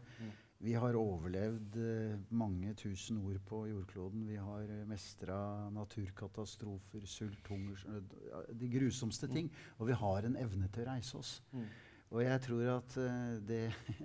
[0.61, 4.27] Vi har overlevd eh, mange tusen år på jordkloden.
[4.29, 5.37] Vi har uh, mestra
[5.73, 8.17] naturkatastrofer, sult, hungersnød
[8.61, 9.49] De grusomste ting.
[9.79, 11.31] Og vi har en evne til å reise oss.
[11.53, 11.65] Mm.
[12.11, 13.63] Og jeg tror at eh, det,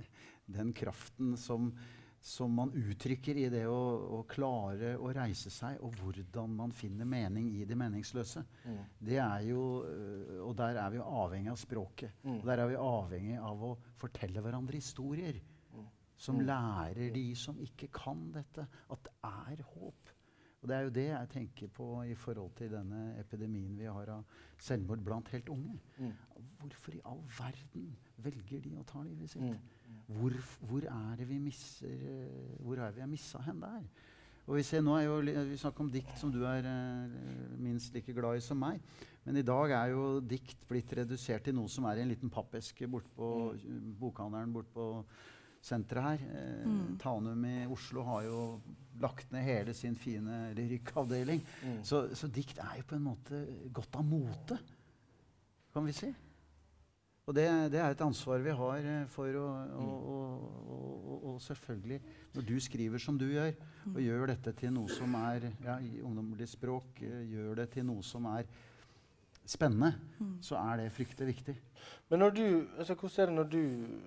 [0.58, 1.72] den kraften som,
[2.26, 3.76] som man uttrykker i det å,
[4.18, 8.80] å klare å reise seg, og hvordan man finner mening i det meningsløse, Mm.
[9.06, 12.12] det er jo øh, Og der er vi avhengig av språket.
[12.24, 12.40] Mm.
[12.40, 15.38] Og der er vi avhengig av å fortelle hverandre historier.
[15.76, 15.86] Mm.
[16.18, 16.46] Som Mm.
[16.48, 20.10] lærer de som ikke kan dette, at det er håp.
[20.64, 24.10] Og det er jo det jeg tenker på i forhold til denne epidemien vi har
[24.10, 24.26] av
[24.58, 25.78] selvmord blant helt unge.
[26.00, 26.12] Mm.
[26.58, 29.44] Hvorfor i all verden velger de å ta livet sitt?
[30.06, 33.88] Hvor, hvor er det vi misser eh, Hvor er vi har missa hen der?
[34.46, 35.18] Og vi ser nå er jo,
[35.50, 37.14] Vi snakker om dikt som du er eh,
[37.58, 38.82] minst like glad i som meg.
[39.26, 42.30] Men i dag er jo dikt blitt redusert til noe som er i en liten
[42.30, 43.96] pappeske bortpå mm.
[43.98, 44.90] bokhandelen bortpå
[45.66, 46.28] senteret her.
[46.30, 46.98] Eh, Mm.
[46.98, 48.40] Tanum i Oslo har jo
[49.02, 51.42] lagt ned hele sin fine lyrikkavdeling.
[51.64, 51.84] Mm.
[51.84, 53.42] Så, så dikt er jo på en måte
[53.74, 54.58] gått av mote,
[55.74, 56.14] kan vi si.
[57.26, 59.46] Og det, det er et ansvar vi har eh, for å
[59.82, 60.44] og, og,
[60.76, 61.98] og, og selvfølgelig,
[62.36, 63.56] når du skriver som du gjør,
[63.96, 67.88] og gjør dette til noe som er ja, i ungdommelig språk, eh, gjør det til
[67.90, 68.46] noe som er
[69.46, 70.38] spennende, Mm.
[70.42, 71.54] så er det fryktelig viktig.
[72.10, 72.46] Men når du,
[72.78, 73.62] altså, hvordan er det når du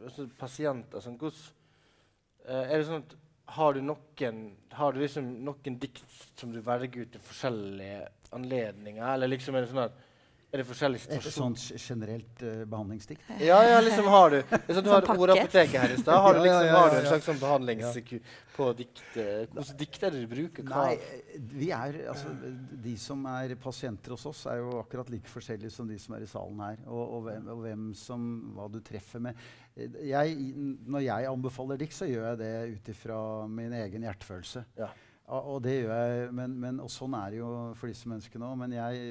[0.08, 1.42] altså, Pasient altså, hvordan,
[2.46, 3.16] eh, Er det sånn at
[3.58, 4.40] har du noen
[4.72, 6.02] Har du liksom noen dikt
[6.36, 9.04] som du velger ut til forskjellige anledninger?
[9.14, 10.00] Eller liksom er det sånn at
[10.48, 13.20] Er det forskjellige Et sånt generelt uh, behandlingsdikt.
[13.44, 15.20] Ja, ja, liksom har du liksom, Du Sånn har pakke.
[15.26, 16.20] Ordapoteket her i stad.
[16.24, 18.14] Har du Ja, ja, liksom, ja, har du en slags sånn behandlingsku
[18.56, 19.02] på dikt?
[19.20, 20.64] eh, Hvilke dikt er det du bruker?
[20.70, 20.86] Hva?
[20.86, 22.32] Nei, eh, vi er, altså,
[22.88, 26.24] de som er pasienter hos oss, er jo akkurat like forskjellige som de som er
[26.24, 26.80] i salen her.
[26.86, 28.24] Og, og, hvem, og hvem som,
[28.56, 29.36] hva du treffer med.
[29.76, 30.32] Eh, Jeg,
[30.88, 33.20] når jeg anbefaler dikt, så gjør jeg det ut ifra
[33.52, 34.64] min egen hjertefølelse.
[34.80, 34.88] Ja.
[35.28, 38.62] Og det gjør jeg, men, men, og sånn er det jo for disse menneskene òg.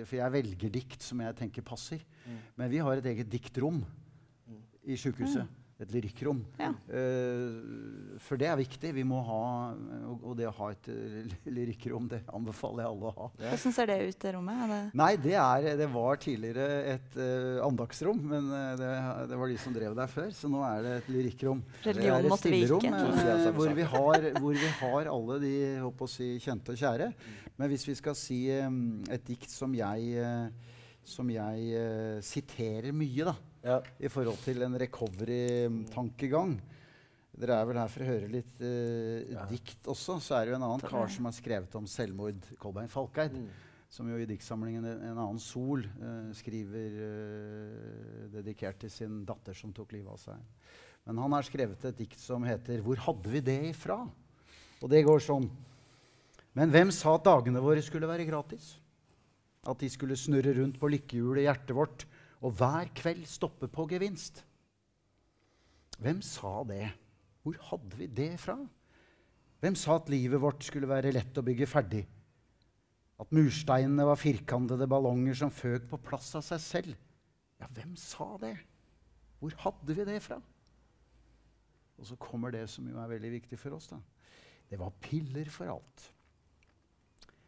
[0.10, 2.02] For jeg velger dikt som jeg tenker passer.
[2.26, 2.40] Mm.
[2.58, 3.84] Men vi har et eget diktrom
[4.48, 4.62] Mm.
[4.88, 5.48] i sykehuset.
[5.78, 6.40] Et lyrikkrom.
[6.58, 6.72] Ja.
[6.90, 8.96] Uh, for det er viktig.
[8.98, 9.42] Vi må ha,
[10.16, 13.28] og, det å ha et uh, lyrikkrom, det anbefaler jeg alle å ha.
[13.44, 14.64] Hvordan ser det ut, det rommet?
[14.72, 18.90] Det Nei, det, er, det var tidligere et uh, andaktsrom, men uh, det,
[19.30, 20.32] det var de som drev der før.
[20.34, 21.62] Så nå er det et lyrikkrom.
[21.84, 23.04] Det er et stillerom, eh,
[23.46, 25.54] samme hvor, vi har, hvor vi har alle de
[26.10, 27.12] si, kjente og kjære.
[27.58, 30.76] Men hvis vi skal si um, et dikt som jeg, uh,
[31.08, 33.36] som jeg eh, siterer mye, da,
[33.68, 33.80] Ja.
[34.00, 36.58] i forhold til en recovery-tankegang
[37.38, 39.44] Dere er vel her for å høre litt eh, Ja.
[39.46, 40.16] dikt også.
[40.20, 40.90] Så er det jo en annen Takk.
[40.90, 43.48] kar som har skrevet om selvmord, Kolbein Falkeid Mm.
[43.90, 49.54] som jo i diktsamlingen En en annen sol eh, skriver eh, dedikert til sin datter
[49.54, 50.36] som tok livet av seg.
[51.06, 54.10] Men han har skrevet et dikt som heter 'Hvor hadde vi det ifra?'
[54.82, 55.50] Og det går sånn.
[56.56, 58.78] Men hvem sa at dagene våre skulle være gratis?
[59.68, 62.06] At de skulle snurre rundt på lykkehjulet i hjertet vårt
[62.46, 64.44] og hver kveld stoppe på gevinst?
[65.98, 66.92] Hvem sa det?
[67.42, 68.58] Hvor hadde vi det fra?
[69.64, 72.04] Hvem sa at livet vårt skulle være lett å bygge ferdig?
[73.18, 77.00] At mursteinene var firkantede ballonger som føk på plass av seg selv.
[77.58, 78.54] Ja, hvem sa det?
[79.42, 80.38] Hvor hadde vi det fra?
[81.98, 83.90] Og så kommer det som jo er veldig viktig for oss.
[83.90, 83.98] da.
[84.70, 86.12] Det var piller for alt.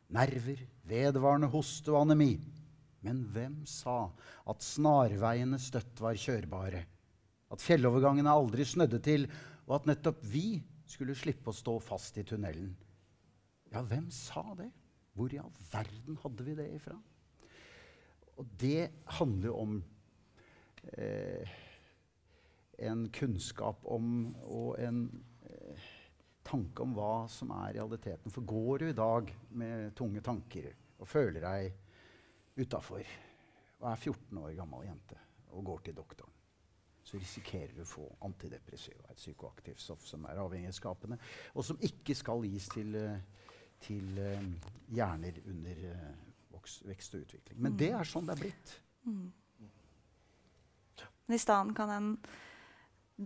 [0.09, 2.33] Nerver, vedvarende hoste og anemi.
[3.05, 4.09] Men hvem sa
[4.49, 6.83] at snarveiene støtt var kjørbare?
[7.49, 9.27] At fjellovergangene aldri snødde til,
[9.69, 12.73] og at nettopp vi skulle slippe å stå fast i tunnelen?
[13.69, 14.71] Ja, hvem sa det?
[15.13, 16.97] Hvor i all verden hadde vi det ifra?
[18.39, 19.73] Og det handler jo om
[20.95, 21.57] eh,
[22.79, 25.03] en kunnskap om og en
[26.49, 28.33] tanke om hva som er realiteten.
[28.33, 29.31] For går du i dag
[29.61, 33.05] med tunge tanker og føler deg utafor
[33.79, 35.17] og er 14 år gammel jente
[35.55, 36.33] og går til doktoren,
[37.03, 41.17] så risikerer du å få antidepressiva, et psykoaktivt stoff som er avhengighetsskapende,
[41.55, 43.47] og som ikke skal gis til, eh,
[43.81, 44.43] til eh,
[44.93, 47.61] hjerner under uh, vekst og utvikling.
[47.63, 48.75] Men det er sånn det er blitt.
[49.07, 49.25] Mm.
[51.29, 52.11] Men i stedet kan en,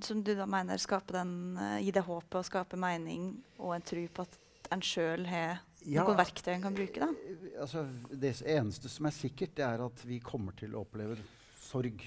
[0.01, 3.81] som du da mener, skape den, eh, gi det håpet og skape mening og en
[3.81, 4.39] tro på at
[4.71, 6.99] en sjøl har Ja, noen verktøy en kan bruke.
[6.99, 7.07] da.
[7.11, 11.17] eh, altså, det eneste som er sikkert, det er at vi kommer til å oppleve
[11.59, 12.01] sorg.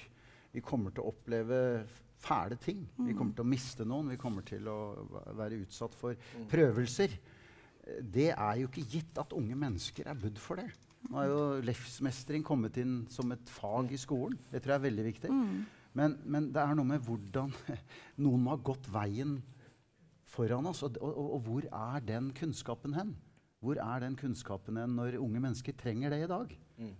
[0.53, 1.85] Vi kommer til å oppleve
[2.19, 2.87] fæle ting.
[2.97, 4.09] Vi kommer til å miste noen.
[4.09, 6.15] Vi kommer til å være utsatt for
[6.49, 7.13] prøvelser.
[7.85, 10.71] Eh, Det er jo ikke gitt at unge mennesker er budd for det.
[11.09, 14.37] Nå er jo lefsmestring kommet inn som et fag i skolen.
[14.51, 15.29] Det tror jeg er veldig viktig.
[15.31, 15.65] Mm.
[15.97, 17.53] Men, men det er noe med hvordan
[18.23, 19.39] noen må ha gått veien
[20.29, 20.83] foran oss.
[20.85, 23.15] Og, og, og hvor er den kunnskapen hen?
[23.63, 26.55] Hvor er den kunnskapen hen når unge mennesker trenger det i dag?
[26.77, 26.95] Mm.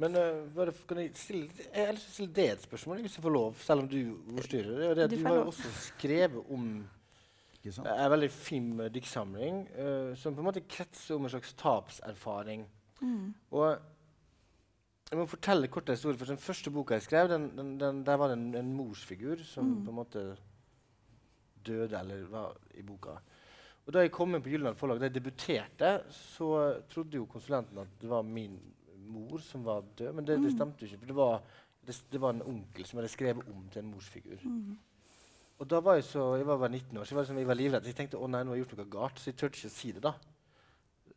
[0.00, 3.02] Men uh, bare, kan jeg, stille, jeg har lyst til å stille det et spørsmål,
[3.04, 4.00] hvis jeg får lov, selv om du
[4.34, 4.72] ordstyrer.
[4.80, 6.64] Det det Du du har jo også skrevet om
[7.60, 7.88] Ikke sant?
[7.92, 12.66] en veldig fin diktsamling uh, som på en måte kretser om en slags tapserfaring.
[13.04, 13.34] Mm.
[13.54, 13.78] Og
[15.14, 16.18] jeg må fortelle kort en historie.
[16.18, 19.42] for Den første boka jeg skrev, den, den, den, der var det en, en morsfigur
[19.46, 19.84] som Mm.
[19.86, 20.24] på en måte
[21.64, 23.14] døde eller var i boka.
[23.86, 26.48] Og Da jeg kom inn på Gyldendal forlag, da jeg debuterte, så
[26.88, 28.56] trodde jo konsulenten at det var min
[29.06, 30.14] mor som var død.
[30.14, 30.56] Men det, det Mm.
[30.56, 30.98] stemte jo ikke.
[30.98, 31.42] For det var,
[31.86, 34.38] det, det var en onkel som hadde skrevet om til en morsfigur.
[34.44, 34.78] Mm.
[35.60, 37.46] Og da var jeg så, jeg var bare 19 år, så jeg var, liksom, jeg
[37.46, 37.84] var livredd.
[37.86, 39.18] Jeg tenkte å nei, nå har jeg gjort noe galt.
[39.20, 40.12] Så jeg turte ikke å si det, da.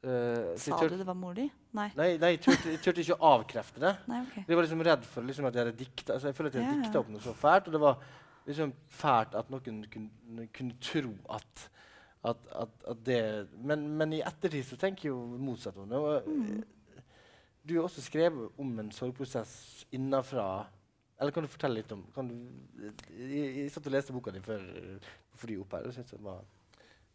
[0.03, 0.93] Eh, så Sa tør...
[0.93, 1.47] du det var mor di?
[1.77, 1.87] Nei.
[1.97, 3.93] Nei, nei jeg, turte, jeg turte ikke å avkrefte det.
[4.11, 4.43] Nei, okay.
[4.47, 6.65] Jeg var liksom redd for liksom, at jeg hadde dikta altså, Jeg føler at jeg
[6.67, 7.67] hadde Ja, dikta opp noe så fælt.
[7.71, 7.99] Og det var
[8.47, 11.65] liksom fælt at noen kunne, kunne tro at,
[12.31, 13.19] at, at, at det
[13.57, 16.01] men, men i ettertid så tenker jeg jo motsatt om det.
[16.01, 16.63] Og, Mm.
[17.67, 20.45] Du har også skrevet om en sorgprosess innafra.
[21.19, 22.37] Eller kan du fortelle litt om kan du,
[22.79, 24.61] jeg, jeg satt og leste boka di før
[25.35, 26.45] flyet opp her, og syntes den var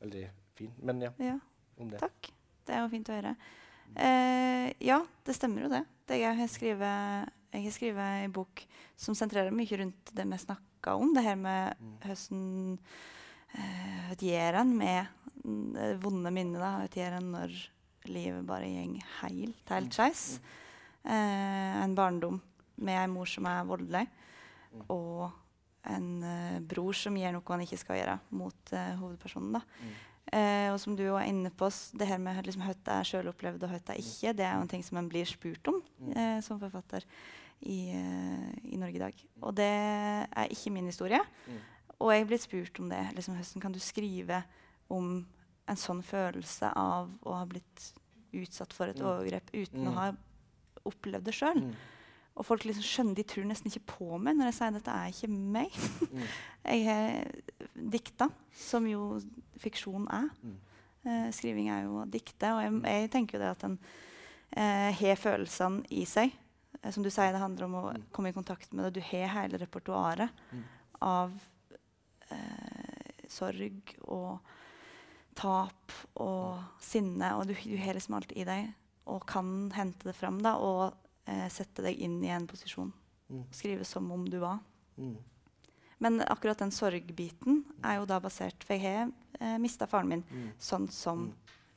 [0.02, 0.26] veldig
[0.58, 0.74] fin.
[0.84, 1.38] Men ja, Ja,
[1.80, 2.02] om det.
[2.04, 2.28] takk.
[2.66, 3.35] Det er jo fint å høre.
[3.96, 5.85] Eh, ja, det stemmer jo det.
[6.09, 8.62] det jeg har skrevet jeg har skrevet en bok
[8.96, 11.12] som sentrerer mye rundt det vi snakka om.
[11.14, 11.98] Det her med Mm.
[12.01, 12.79] hvordan
[13.59, 15.07] uh, gjør en med
[15.44, 16.61] mm, det vonde minnet.
[16.62, 17.53] Hva gjør en når
[18.09, 20.40] livet bare går helt, helt skeis.
[21.05, 22.40] Eh, en barndom
[22.77, 24.07] med en mor som er voldelig,
[24.72, 24.85] Mm.
[24.88, 25.31] og
[25.85, 29.53] en eh, bror som gjør noe han ikke skal gjøre mot eh, hovedpersonen.
[29.53, 29.61] da.
[29.61, 29.90] Mm.
[30.32, 31.68] Eh, og som du var inne på,
[31.98, 34.62] det her med liksom, hva jeg sjøl opplevde og hva jeg ikke, det er jo
[34.64, 36.16] en ting som en blir spurt om Mm.
[36.16, 37.04] eh, som forfatter
[37.62, 39.14] i, eh, i Norge i dag.
[39.42, 41.20] Og det er ikke min historie.
[41.46, 41.58] Mm.
[42.00, 43.02] Og jeg er blitt spurt om det.
[43.14, 44.42] Liksom, hvordan kan du skrive
[44.90, 45.26] om
[45.68, 47.92] en sånn følelse av å ha blitt
[48.32, 49.04] utsatt for et Mm.
[49.06, 49.94] overgrep uten å Mm.
[49.94, 50.12] ha
[50.86, 51.74] opplevd det sjøl?
[52.32, 52.38] Mm.
[52.40, 55.10] Og folk liksom skjønner, de tror nesten ikke på meg når jeg sier dette er
[55.12, 55.74] ikke meg.
[56.08, 56.22] Mm.
[56.72, 57.26] Jeg har
[57.92, 59.18] dikta, som jo
[59.58, 60.28] fiksjon er.
[60.42, 60.54] Mm.
[61.04, 62.52] Eh, skriving er jo å dikte.
[62.54, 63.74] Og jeg, jeg tenker jo det at en
[64.56, 66.30] eh, har følelsene i seg.
[66.82, 68.04] Eh, som du sier, det handler om å Mm.
[68.14, 69.00] komme i kontakt med det.
[69.00, 70.62] Du har hele repertoaret Mm.
[71.02, 71.32] av
[72.30, 74.38] eh, sorg og
[75.34, 75.92] tap
[76.22, 77.34] og sinne.
[77.38, 78.70] Og du, du har liksom alt i deg
[79.10, 80.94] og kan hente det fram da, og
[81.26, 82.92] eh, sette deg inn i en posisjon.
[83.30, 83.44] Mm.
[83.52, 84.58] Skrive som om du var.
[84.98, 85.16] Mm.
[85.98, 90.24] Men akkurat den sorgbiten er jo da basert For jeg har eh, mista faren min
[90.30, 90.50] Mm.
[90.58, 91.32] sånn som Mm.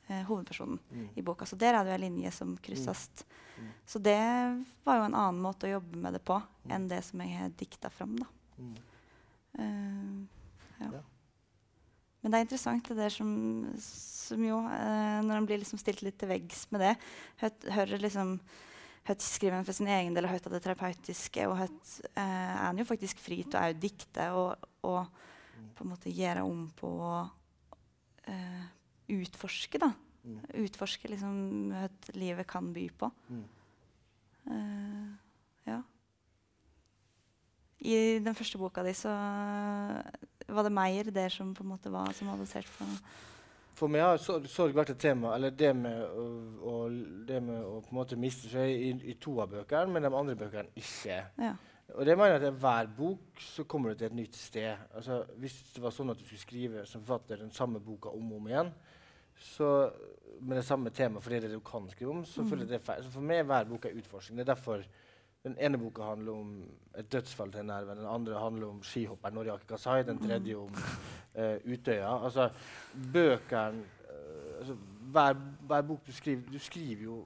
[0.08, 1.08] eh, hovedpersonen Mm.
[1.16, 1.44] i boka.
[1.46, 3.08] Så der er det jo en linje som krysses.
[3.58, 3.68] Mm.
[3.86, 7.20] Så det var jo en annen måte å jobbe med det på enn det som
[7.20, 8.16] jeg har dikta fram.
[8.16, 8.26] da.
[8.58, 8.74] Mm.
[9.58, 10.26] Eh,
[10.84, 10.90] ja.
[10.92, 11.00] Ja.
[12.22, 13.28] Men det er interessant det der som,
[13.78, 16.96] som jo eh, Når en blir liksom stilt litt til veggs med det,
[17.40, 18.40] hø hører liksom
[19.06, 22.64] hørt skriver for sin egen del og hørt av det terapeutiske, og hørt, eh, er
[22.64, 25.06] han jo faktisk fri til å dikte og, og
[25.76, 27.12] på en måte gjøre om på å
[28.30, 28.64] eh,
[29.16, 29.92] utforske, da.
[30.26, 30.40] Mm.
[30.64, 31.36] Utforske liksom
[31.70, 31.86] hva
[32.18, 33.10] livet kan by på.
[33.30, 33.44] Mm.
[34.46, 35.12] Eh,
[35.70, 35.78] ja.
[37.86, 39.12] I den første boka di så
[40.48, 42.86] var det mer der som på en måte var som hadde sett på
[43.76, 45.34] For meg har sorg, vært et tema.
[45.36, 46.26] Eller det med å,
[46.64, 46.74] å,
[47.28, 50.12] det med å på en måte miste seg i, i to av bøkene, men de
[50.16, 51.18] andre bøkene ikke.
[51.44, 51.50] Ja.
[51.94, 54.80] Og det mener jeg at hver bok så kommer du til et nytt sted.
[54.96, 58.32] Altså, hvis det var sånn at du skulle skrive som forfatter den samme boka om
[58.32, 58.72] og om igjen,
[59.52, 59.68] så
[60.40, 62.48] med det samme temaet fordi det er det du kan skrive om, så Mm.
[62.50, 63.04] føler jeg det er feil.
[63.04, 64.38] Så for meg er hver bok en utforskning.
[64.40, 64.82] Det er derfor
[65.46, 66.48] den ene boka handler om
[66.98, 70.72] et dødsfall til en nerve, den andre handler om skihopperen Noriaki Kasai, den tredje om
[70.74, 72.08] uh, Utøya.
[72.26, 72.48] Altså,
[73.14, 74.76] bøkene uh, altså,
[75.14, 75.36] hver,
[75.70, 77.18] hver bok du skriver Du skriver jo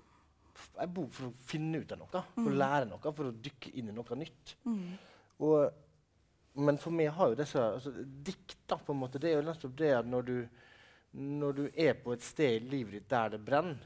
[0.80, 2.59] en bok for å finne ut av noe, for å Mm.
[2.61, 4.52] lære noe, for å dykke inn i noe nytt.
[4.68, 4.83] Mm.
[5.46, 5.70] Og,
[6.61, 7.92] men for meg har jo disse altså,
[8.26, 10.35] Dikt da, på en måte, det er jo nettopp det at når du,
[11.16, 13.80] når du er på et sted i livet ditt der det brenner,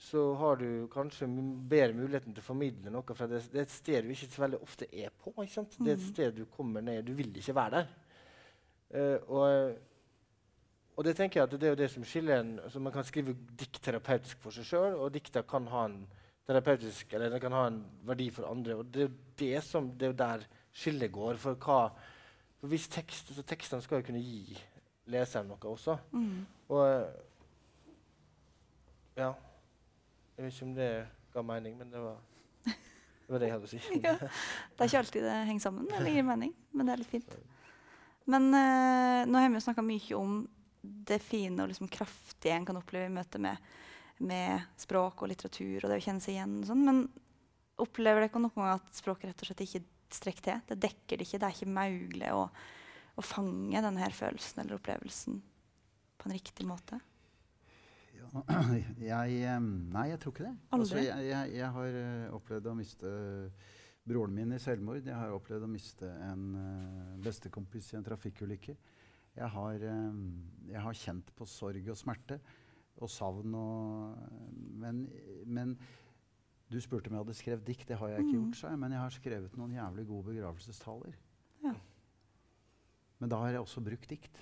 [0.00, 1.26] så har du kanskje
[1.68, 3.04] bedre muligheten til å formidle noe.
[3.14, 5.34] For det, det er et sted du ikke så veldig ofte er på.
[5.36, 5.74] ikke sant?
[5.76, 6.12] Det er et Mhm.
[6.14, 7.90] sted du kommer ned Du vil ikke være der.
[8.90, 9.76] Uh, og,
[10.96, 13.04] og det tenker jeg at det er jo det som skiller en så Man kan
[13.04, 16.06] skrive dikt terapeutisk for seg sjøl, og dikta kan ha en
[16.48, 18.74] terapeutisk, eller den kan ha en verdi for andre.
[18.80, 21.36] Og det er jo det som, det er jo der skillet går.
[21.36, 21.92] For hva
[22.60, 24.56] for hvis tekst, så Tekstene skal jo kunne gi
[25.06, 25.98] leseren noe også.
[26.12, 26.46] Mm.
[26.70, 27.06] Og
[29.16, 29.32] ja
[30.40, 30.92] Jeg vet ikke om det
[31.34, 32.14] ga mening, men det var
[32.64, 32.76] det,
[33.28, 33.80] var det jeg hadde å si.
[34.06, 34.14] Ja.
[34.16, 37.34] Det er ikke alltid det henger sammen eller gir mening, men det er litt fint.
[38.24, 40.38] Men uh, nå har vi jo snakka mye om
[40.80, 43.60] det fine og liksom kraftige en kan oppleve i møte med,
[44.24, 46.56] med språk og litteratur og det å kjenne seg igjen.
[46.62, 47.04] Og sånn, men
[47.84, 49.84] opplever dere noen gang at språket rett og slett ikke
[50.16, 50.64] strekker til?
[50.72, 51.42] Det dekker det ikke.
[51.42, 52.46] Det er ikke mulig å,
[53.12, 55.36] å fange denne følelsen eller opplevelsen
[56.16, 57.02] på en riktig måte?
[59.10, 59.60] Jeg,
[59.90, 60.56] nei, jeg tror ikke det.
[60.76, 63.10] Altså, jeg, jeg, jeg har eh, opplevd å miste
[64.06, 65.02] broren min i selvmord.
[65.06, 68.76] Jeg har opplevd å miste en uh, bestekompis i en trafikkulykke.
[69.36, 70.20] Jeg har, eh,
[70.70, 72.38] jeg har kjent på sorg og smerte
[73.00, 74.16] og savn og
[74.82, 75.04] men,
[75.46, 75.74] men
[76.70, 77.86] du spurte om jeg hadde skrevet dikt.
[77.88, 78.44] Det har jeg ikke Mhm.
[78.44, 78.78] gjort, sa jeg.
[78.78, 81.14] Men jeg har skrevet noen jævlig gode begravelsestaler.
[81.64, 81.74] Ja.
[83.20, 84.38] Men da har jeg også brukt dikt.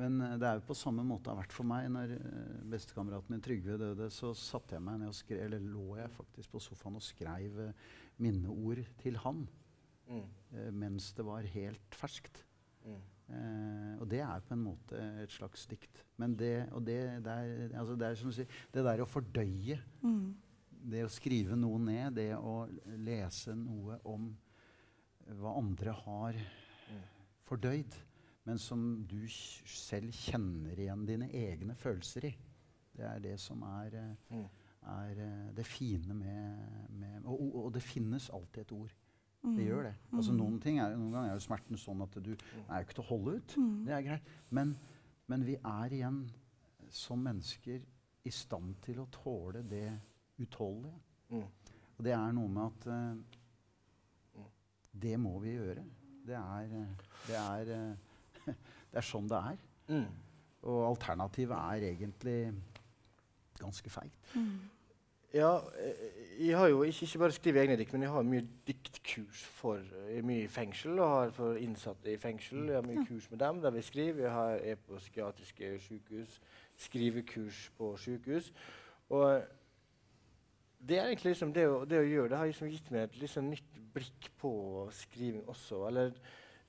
[0.00, 1.86] Men eh, det er jo på samme måte det har vært for meg.
[1.92, 5.86] Når uh, bestekameraten min Trygve døde, så satte jeg meg ned og skrev, eller lå
[6.00, 7.88] jeg faktisk på sofaen og skrev eh,
[8.24, 9.46] minneord til han
[10.10, 10.24] Mm.
[10.58, 12.40] eh, mens det var helt ferskt.
[12.82, 12.94] Mm.
[13.30, 16.00] Eh, og det er på en måte et slags dikt.
[16.18, 19.06] Men det, og det, det, er, altså det er som du sier, det der å
[19.06, 20.32] fordøye, Mm.
[20.90, 22.56] det å skrive noe ned, det å
[23.06, 24.32] lese noe om
[25.38, 26.34] hva andre har
[26.90, 27.04] Mm.
[27.46, 27.94] fordøyd,
[28.44, 32.36] men som du selv kjenner igjen dine egne følelser i.
[32.96, 34.46] Det er det som er, Mm.
[34.86, 38.94] er eh, det fine med, med og, og, det finnes alltid et ord.
[39.42, 39.56] Mm.
[39.56, 39.94] Det gjør det.
[40.12, 40.38] Altså Mm.
[40.38, 43.04] noen, ting er, noen ganger er jo smerten sånn at du er jo ikke til
[43.04, 43.56] å holde ut.
[43.56, 43.84] Mm.
[43.86, 44.22] Det er greit.
[44.50, 44.76] Men,
[45.28, 46.30] men vi er igjen
[46.90, 47.80] som mennesker
[48.24, 49.86] i stand til å tåle det
[50.40, 51.00] utholdelige.
[51.30, 51.44] Mm.
[51.98, 53.24] Og det er noe med at Mm.
[55.00, 55.84] det må vi gjøre.
[56.26, 56.94] Det er, eh,
[57.26, 57.96] det er, eh,
[58.90, 59.62] det er sånn det er.
[59.88, 60.06] Mm.
[60.70, 62.38] Og alternativet er egentlig
[63.60, 64.16] ganske feigt.
[64.34, 64.58] Mm.
[65.34, 66.00] Ja, eh,
[66.42, 69.78] jeg har jo ikke, ikke bare skrevet egne dikt, men jeg har mye diktkurs for
[70.10, 72.64] er mye i fengsel og har for innsatte i fengsel.
[72.66, 73.04] Jeg har mye Ja.
[73.06, 74.22] kurs med dem der vi skriver.
[74.24, 76.40] Jeg har, er på psykiatriske sykehus,
[76.76, 78.50] skrivekurs på sykehus.
[79.10, 79.42] Og
[80.88, 83.18] det er egentlig liksom det å, det å gjøre det har liksom gitt meg et
[83.20, 84.52] liksom nytt blikk på
[84.96, 85.84] skriving også.
[85.90, 86.10] Eller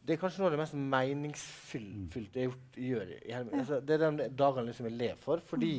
[0.02, 3.12] det er kanskje noe av det mest meningsfylte jeg har gjort, gjør.
[3.14, 5.43] i Altså, det er de dagene liksom jeg lever for.
[5.45, 5.76] Fordi,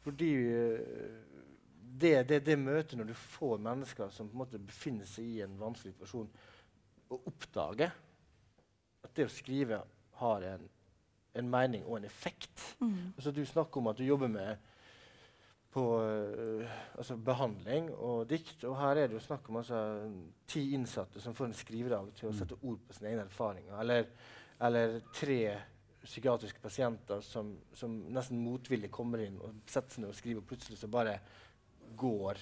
[0.00, 0.78] fordi øh,
[2.00, 5.42] det, det, det møtet når du får mennesker som på en måte befinner seg i
[5.44, 6.30] en vanskelig situasjon,
[7.10, 7.92] og oppdager
[9.04, 9.82] at det å skrive
[10.20, 10.66] har en,
[11.36, 12.64] en mening og en effekt.
[12.80, 13.12] Mm.
[13.16, 14.69] Altså, du snakker om at du jobber med
[15.70, 18.64] på uh, altså behandling og dikt.
[18.66, 19.80] Og her er det jo snakk om altså,
[20.50, 22.38] ti innsatte som får en skrivedag til å Mm.
[22.40, 23.76] sette ord på sine egne erfaringer.
[23.80, 24.08] Eller,
[24.60, 25.42] eller tre
[26.02, 30.48] psykiatriske pasienter som, som nesten motvillig kommer inn og setter seg ned og skriver, og
[30.48, 31.18] plutselig så bare
[32.00, 32.38] går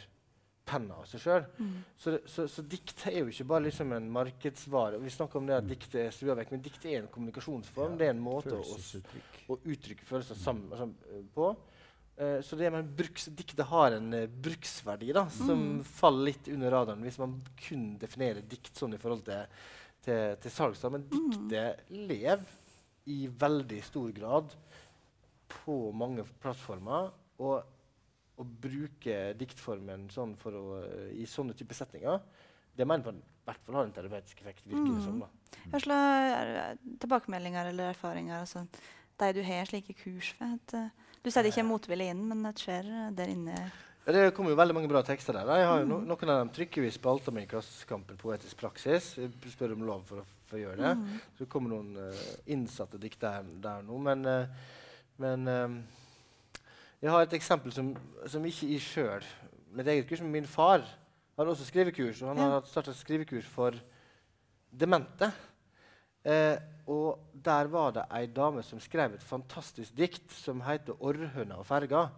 [0.68, 1.44] penna av seg sjøl.
[1.58, 1.76] Mm.
[1.96, 5.00] Så, så, så dikt er jo ikke bare liksom en markedsvare.
[5.00, 7.96] Vi snakker om det at dikt er strua vekk, men dikt er en kommunikasjonsform.
[7.96, 8.78] Ja, det er en måte å,
[9.48, 10.90] å uttrykke følelser sammen altså,
[11.34, 11.50] på.
[12.18, 15.84] Eh, så det med bruks, diktet har en uh, bruksverdi da, som Mm.
[15.84, 19.46] faller litt under radaren hvis man kun definerer dikt sånn i forhold til,
[20.02, 20.82] til, til salgs.
[20.90, 22.42] Men diktet lever
[23.06, 24.50] i veldig stor grad
[25.48, 27.12] på mange plattformer.
[27.38, 27.62] Og
[28.38, 32.20] å bruke diktformen sånn for å, eh, i sånne typer settinger,
[32.76, 34.66] det mener man i hvert fall har en terapeutisk effekt.
[34.66, 35.26] virker det som da.
[35.70, 38.66] Hva slags tilbakemeldinger eller erfaringer altså,
[39.18, 40.90] de du har slike kurs for?
[41.22, 43.58] Du sier det ikke er motvillig inn, men det skjer eh, der inne?
[44.06, 45.50] Ja, det kommer jo veldig mange bra tekster der.
[45.60, 48.56] Jeg har jo no noen av dem trykker vi i spalta mi i Klassekampen Poetisk
[48.62, 49.10] praksis.
[49.18, 50.92] Jeg spør om lov for å få gjøre det.
[50.96, 51.18] Mm.
[51.34, 53.98] Så det kommer noen uh, innsatte dikt der, der nå.
[54.06, 54.78] Men, uh,
[55.20, 56.62] men uh,
[57.02, 57.90] jeg har et eksempel som,
[58.24, 59.28] som ikke jeg sjøl
[59.76, 60.86] Mitt eget kurs men min far
[61.38, 62.22] har også skrivekurs.
[62.24, 63.76] Og han har starta skrivekurs for
[64.72, 65.28] demente.
[66.24, 66.56] Eh,
[66.88, 71.66] og der var det ei dame som skrev et fantastisk dikt som heter 'Orrhøna og
[71.68, 72.08] ferga'.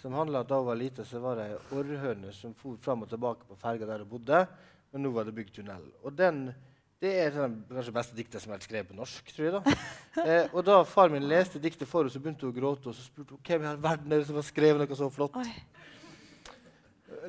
[0.00, 2.78] Som handla om at da hun var lita, så var det ei orrhøne som for
[2.80, 4.46] fram og tilbake på ferga der hun bodde.
[4.92, 5.84] Men nå var det bygd tunnel.
[6.04, 6.54] Og den,
[7.00, 9.34] det er den kanskje beste diktet som er skrevet på norsk.
[9.34, 9.62] tror jeg da.
[10.12, 12.90] Eh, og da far min leste diktet for henne, så begynte hun å gråte.
[12.90, 15.08] Og så spurte hun hvem i all verden er det som har skrevet noe så
[15.10, 15.38] flott.
[15.40, 15.54] Oi.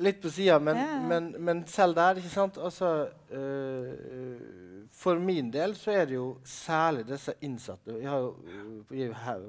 [0.04, 4.63] Litt på sida, men, men, men selv der, ikke sant altså, øh,
[5.04, 9.10] For min del så er det jo særlig disse innsatte Jeg har jo øh, jeg,
[9.24, 9.42] har-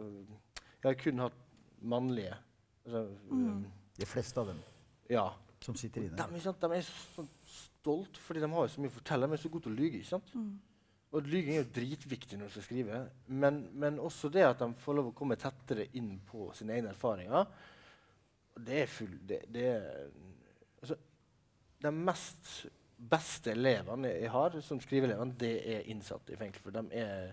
[0.83, 1.37] jeg har kun hatt
[1.81, 2.33] mannlige
[2.85, 3.47] altså, Mm.
[3.47, 3.63] øh,
[3.99, 4.59] De fleste av dem
[5.09, 5.29] Ja.
[5.61, 6.17] som sitter inne.
[6.17, 9.27] De, sant, de er så stolt fordi de har jo så mye å fortelle.
[9.27, 9.97] De er så gode til å lyge.
[10.01, 10.33] ikke sant?
[10.35, 10.59] Mm.
[11.15, 12.99] Og lyging er jo dritviktig når du skal skrive.
[13.27, 16.89] Men, men også det at de får lov å komme tettere inn på sine egne
[16.91, 17.45] erfaringer.
[18.65, 20.09] Det er full det, det er,
[20.81, 20.95] altså,
[21.81, 22.65] De mest
[23.11, 26.63] beste elevene jeg har som skriveelevene, det er innsatte i fengsel.
[26.65, 27.31] For de er,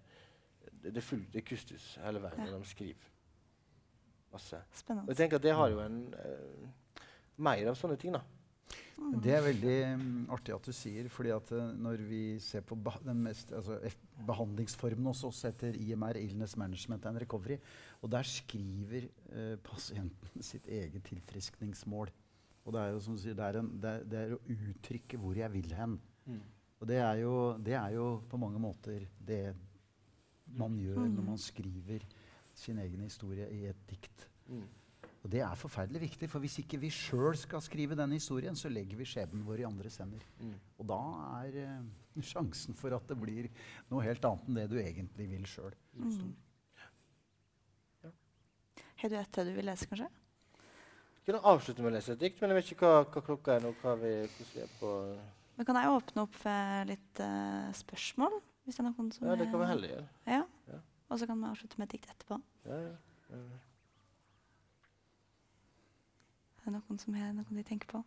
[0.83, 2.51] det, er fullt, er kustus hele veien Ja.
[2.53, 3.09] når de skriver.
[4.33, 4.63] Masse.
[4.89, 6.71] Og jeg tenker at det har jo en uh,
[7.37, 8.23] mer av sånne ting, da.
[9.03, 9.19] Mm.
[9.25, 12.77] Det er veldig mm, artig at du sier, fordi at eh, når vi ser på
[13.03, 13.79] den mest, altså,
[14.29, 17.59] behandlingsformen hos oss heter IMR, Illness Management and Recovery,
[18.01, 22.13] og der skriver uh, pasienten sitt eget tilfriskningsmål.
[22.63, 24.43] Og det er jo som du sier, det er, en, det, er, det er å
[24.55, 25.97] uttrykke hvor jeg vil hen.
[26.83, 29.55] Og det er, jo, det er jo på mange måter det
[30.59, 31.15] man gjør Mm.
[31.17, 32.05] når man skriver
[32.55, 34.27] sin egen historie i et dikt.
[34.49, 34.67] Mm.
[35.23, 38.69] Og det er forferdelig viktig, for hvis ikke vi sjøl skal skrive den historien, så
[38.69, 40.25] legger vi skjebnen vår i andres hender.
[40.41, 40.57] Mm.
[40.83, 41.01] Og da
[41.45, 43.49] er eh, sjansen for at det blir
[43.91, 45.77] noe helt annet enn det du egentlig vil sjøl.
[45.95, 46.35] Mm.
[49.03, 50.11] Har du et til du vil lese, kanskje?
[51.27, 53.63] Kunne avslutte med å lese et dikt, men jeg vet ikke hva, hva klokka er
[53.63, 53.71] nå.
[53.83, 54.15] hva vi,
[54.55, 54.89] vi er på...
[55.59, 58.41] Men kan jeg åpne opp for litt uh, spørsmål.
[58.67, 60.09] Hvis det er noen som Ja, det kan vi er- heller gjøre.
[60.27, 60.41] Ja.
[60.73, 60.81] Ja.
[61.13, 62.41] Og så kan vi avslutte med et dikt etterpå.
[62.67, 62.97] Ja, ja.
[63.37, 63.61] ja.
[66.63, 68.03] Er det noen som har noe de tenker på?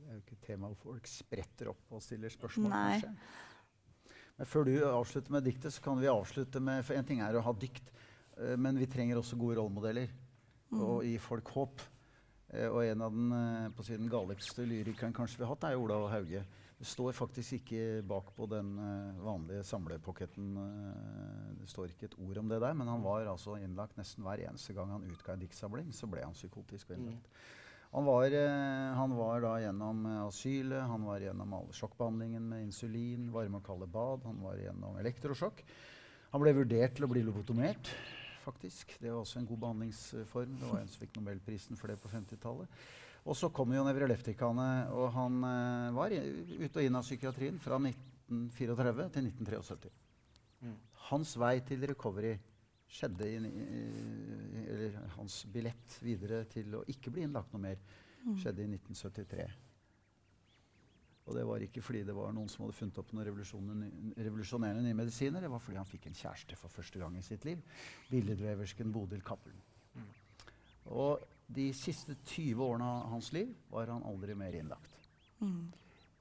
[0.00, 2.72] Det er jo ikke et tema hvor folk spretter opp og stiller spørsmål.
[2.72, 2.98] Nei.
[2.98, 4.16] kanskje.
[4.40, 7.36] Men før du avslutter med diktet, så kan vi avslutte med For en ting er
[7.36, 7.90] å ha dikt,
[8.38, 10.10] eh, men vi trenger også gode rollemodeller.
[10.70, 10.82] Mm.
[10.84, 11.82] Og gi folk håp.
[12.50, 15.78] Eh, og en av den eh, si, den galligste lyrikeren kanskje vi har hatt, er
[15.78, 16.42] Ola Hauge.
[16.80, 20.54] Det står faktisk ikke bak på den eh, vanlige samlepocketen
[21.60, 24.46] Det står ikke et ord om det der, men han var altså innlagt nesten hver
[24.48, 25.90] eneste gang han utga en diktsamling.
[25.94, 27.42] Så ble han psykotisk og innlagt.
[27.90, 28.30] Han var,
[28.94, 33.88] han var da gjennom asylet, han var gjennom all sjokkbehandlingen med insulin, varme og kalde
[33.90, 35.64] bad, han var gjennom elektrosjokk.
[36.30, 37.90] Han ble vurdert til å bli lobotomert,
[38.44, 38.96] faktisk.
[39.00, 40.58] Det var også en god behandlingsform.
[40.60, 42.82] Det var en som fikk Nobelprisen for det på 50-tallet.
[43.28, 47.76] Og så kom jo nevroleptikaene, og han eh, var ut og inn av psykiatrien fra
[47.76, 49.90] 1934 til 1973.
[50.64, 50.78] Mm.
[51.10, 52.34] Hans vei til recovery
[52.90, 57.82] skjedde i, i, Eller hans billett videre til å ikke bli innlagt noe mer
[58.20, 58.36] Mm.
[58.36, 59.46] skjedde i 1973.
[61.30, 63.28] Og det var ikke fordi det var noen som hadde funnet opp noen
[64.18, 65.44] revolusjonerende nye medisiner.
[65.44, 67.60] Det var fordi han fikk en kjæreste for første gang i sitt liv.
[68.10, 69.60] Billedveversken Bodil Cappelen.
[70.90, 74.96] Og de siste 20 årene av hans liv var han aldri mer innlagt.
[75.38, 75.70] Mm.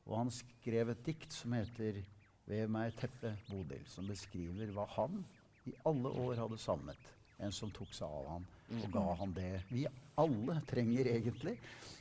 [0.06, 2.04] Og han skrev et dikt som heter
[2.50, 5.24] 'Vev meg teppe, Bodil', som beskriver hva han
[5.70, 7.12] i alle år hadde savnet.
[7.40, 8.48] En som tok seg av han
[8.82, 9.86] og ga han det vi
[10.18, 11.58] alle trenger egentlig.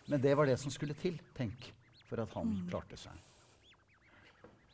[0.08, 1.72] Men det var det som skulle til, tenk,
[2.08, 3.12] for at han klarte seg.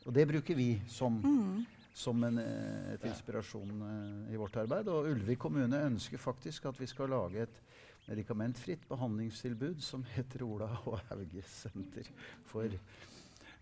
[0.05, 1.65] Og det bruker vi som, Mm.
[1.93, 4.87] som en, eh, et inspirasjon eh, i vårt arbeid.
[4.87, 7.61] Og Ulvik kommune ønsker faktisk at vi skal lage et
[8.07, 12.05] medikamentfritt behandlingstilbud som heter Ola og Hauge senter
[12.45, 12.69] for,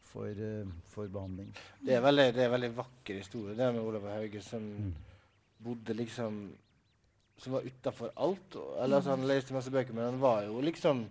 [0.02, 1.54] for, eh, for behandling.
[1.82, 4.94] Det er veldig, det er veldig vakker historie, det med Olav Hauge som Mm.
[5.64, 6.50] bodde liksom
[7.36, 8.56] Som var utafor alt.
[8.56, 11.08] og- Eller altså, Han leste masse bøker, men han var jo liksom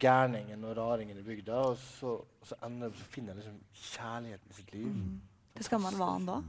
[0.00, 1.58] gærningen og raringen i bygda.
[1.70, 4.86] Og så, og så, ender, så finner han liksom kjærligheten i sitt liv.
[4.86, 5.20] Mm.
[5.56, 6.40] Hvor gammel var han da?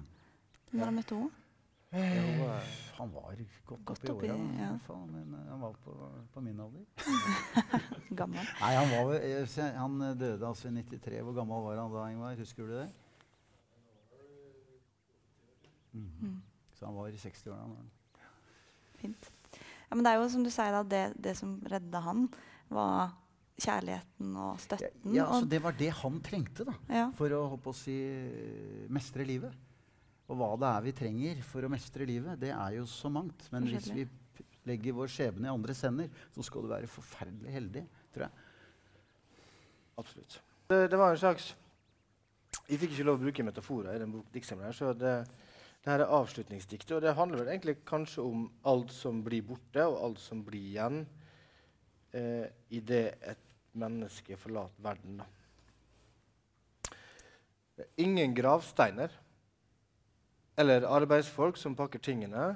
[0.71, 1.43] Når han møtte henne?
[1.87, 1.99] Jo,
[2.51, 2.63] eh,
[2.97, 3.35] Han var
[3.65, 4.95] godt Godt oppi, åra, ja.
[5.05, 5.93] men eh, han var på,
[6.33, 6.83] på min alder.
[8.19, 8.49] Gammel.
[8.59, 11.21] Nei, han, var, eh, han eh, døde altså i 93.
[11.23, 12.35] Hvor gammel var han da, Ingvar?
[12.35, 12.89] Husker du det?
[15.93, 16.11] Mm.
[16.21, 16.41] Mm.
[16.73, 17.69] Så han var i 60-åra.
[18.99, 19.31] Fint.
[19.89, 22.27] Ja, men det er jo som du sier, da, det, det som redda han,
[22.69, 23.15] var
[23.57, 25.13] kjærligheten og støtten.
[25.15, 27.07] ja, altså Det var det han trengte da, ja.
[27.17, 27.95] for å håpe å si,
[28.93, 29.53] mestre livet.
[30.27, 33.47] Og hva det er vi trenger for å mestre livet, det er jo så mangt.
[33.53, 34.03] Men hvis vi
[34.67, 37.83] legger vår skjebne i andres hender, så skal du være forferdelig heldig,
[38.13, 38.43] tror jeg.
[39.97, 40.39] Absolutt.
[40.67, 41.53] Det, det var en slags
[42.67, 45.13] Vi fikk ikke lov å bruke metaforer i den bok- diktsamlingen, her, så det,
[45.83, 46.91] det her er avslutningsdiktet.
[46.97, 50.65] Og det handler vel egentlig kanskje om alt som blir borte, og alt som blir
[50.73, 51.05] igjen
[52.11, 52.49] eh,
[52.83, 53.46] det- et
[53.79, 55.21] menneske forlater verden.
[57.77, 59.11] Det ingen gravsteiner
[60.57, 62.55] eller arbeidsfolk som pakker tingene.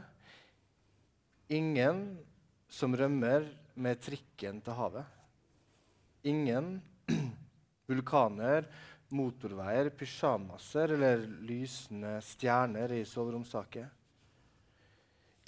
[1.53, 2.17] Ingen
[2.71, 3.45] som rømmer
[3.75, 5.05] med trikken til havet.
[6.25, 6.79] Ingen
[7.91, 8.65] vulkaner,
[9.11, 13.85] motorveier, pysjamaser eller lysende stjerner i soveromstaket.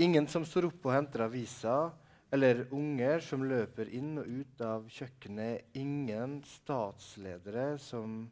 [0.04, 1.94] Ingen som står opp og henter aviser,
[2.34, 5.70] eller unger som løper inn og ut av kjøkkenet.
[5.78, 8.24] Ingen statsledere som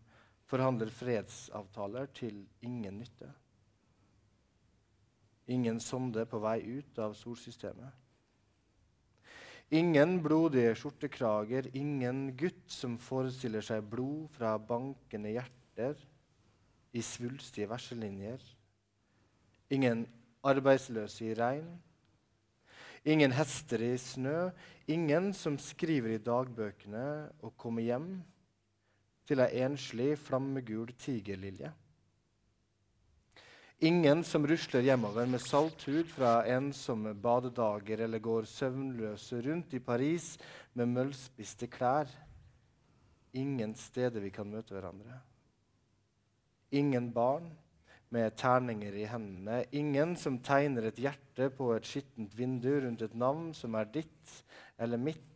[0.49, 3.30] forhandler fredsavtaler til ingen nytte.
[5.54, 7.93] Ingen sonde på vei ut av solsystemet.
[9.72, 16.02] Ingen blodige skjortekrager, ingen gutt som forestiller seg blod fra bankende hjerter
[16.91, 18.41] i svulstige verselinjer.
[19.72, 20.04] Ingen
[20.43, 21.70] arbeidsløse i regn.
[23.06, 24.52] Ingen hester i snø.
[24.91, 27.06] Ingen som skriver i dagbøkene
[27.41, 28.10] og kommer hjem
[29.26, 31.72] til ei enslig, flammegul tigerlilje.
[33.82, 40.36] Ingen som rusler hjemover med salthud fra ensomme badedager eller går søvnløse rundt i Paris
[40.78, 42.12] med møllspiste klær.
[43.34, 45.18] Ingen steder vi kan møte hverandre.
[46.78, 47.49] Ingen barn,
[48.12, 49.62] med terninger i hendene.
[49.72, 54.34] Ingen som tegner et hjerte på et skittent vindu rundt et navn som er ditt
[54.82, 55.30] eller mitt.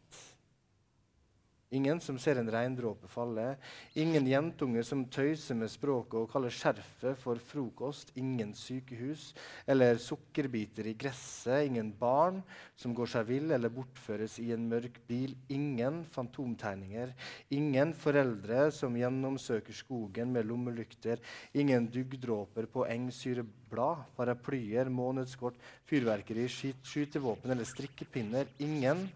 [1.76, 3.56] Ingen som ser en regndråpe falle.
[4.00, 8.14] Ingen jentunge som tøyser med språket og kaller skjerfet for frokost.
[8.20, 9.34] Ingen sykehus
[9.68, 11.66] eller sukkerbiter i gresset.
[11.68, 12.40] Ingen barn
[12.80, 15.36] som går seg vill eller bortføres i en mørk bil.
[15.52, 17.12] Ingen fantomtegninger.
[17.58, 21.20] Ingen foreldre som gjennomsøker skogen med lommelykter.
[21.60, 25.60] Ingen duggdråper på engsyreblad, paraplyer, månedskort,
[25.90, 28.48] fyrverkeri, skytevåpen eller strikkepinner.
[28.64, 29.08] Ingen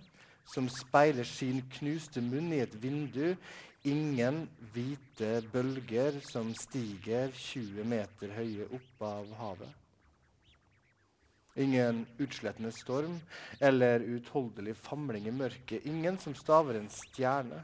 [0.53, 3.35] som speiler sin knuste munn i et vindu.
[3.87, 4.43] Ingen
[4.73, 9.75] hvite bølger som stiger 20 meter høye opp av havet.
[11.59, 13.17] Ingen utslettende storm
[13.59, 15.85] eller utholdelig famling i mørket.
[15.87, 17.63] Ingen som staver en stjerne,